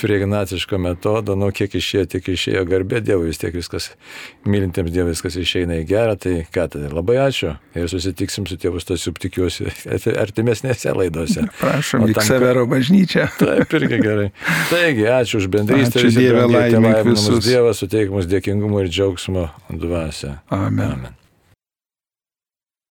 prie 0.00 0.18
ignaciško 0.20 0.78
metodo, 0.80 1.36
nu 1.38 1.50
kiek 1.54 1.74
išėjo, 1.78 2.06
tiek 2.14 2.28
išėjo 2.34 2.64
garbė 2.68 3.02
Dievui, 3.04 3.30
vis 3.30 3.40
tiek 3.42 3.54
viskas, 3.54 3.90
mylintiems 4.48 4.92
Dievui 4.94 5.14
viskas 5.14 5.38
išeina 5.40 5.78
į 5.82 5.86
gerą, 5.88 6.16
tai 6.20 6.34
ką 6.54 6.66
tada, 6.74 6.90
labai 6.94 7.18
ačiū 7.24 7.54
ir 7.78 7.90
susitiksim 7.92 8.48
su 8.50 8.58
tėvu 8.60 8.82
Stasiu, 8.82 9.14
tikiuosi, 9.16 9.68
artimesnėse 10.12 10.94
laidose. 10.96 11.48
Prašom, 11.62 12.08
į 12.10 12.18
tam, 12.18 12.28
Severo 12.28 12.68
bažnyčią. 12.70 13.28
Taip, 13.40 13.74
irgi 13.80 14.00
gerai. 14.02 14.30
Taigi, 14.70 15.08
ačiū 15.18 15.42
už 15.42 15.50
bendrystę. 15.52 16.04
Ačiū 16.04 16.14
tėvai, 16.16 16.94
mums 17.04 17.28
visus. 17.28 17.44
Dievas 17.48 17.82
suteikimus 17.82 18.30
dėkingumo 18.30 18.84
ir 18.84 18.92
džiaugsmo 18.92 19.50
dvasia. 19.70 20.38
Amen. 20.54 20.96
Amen. 20.96 21.20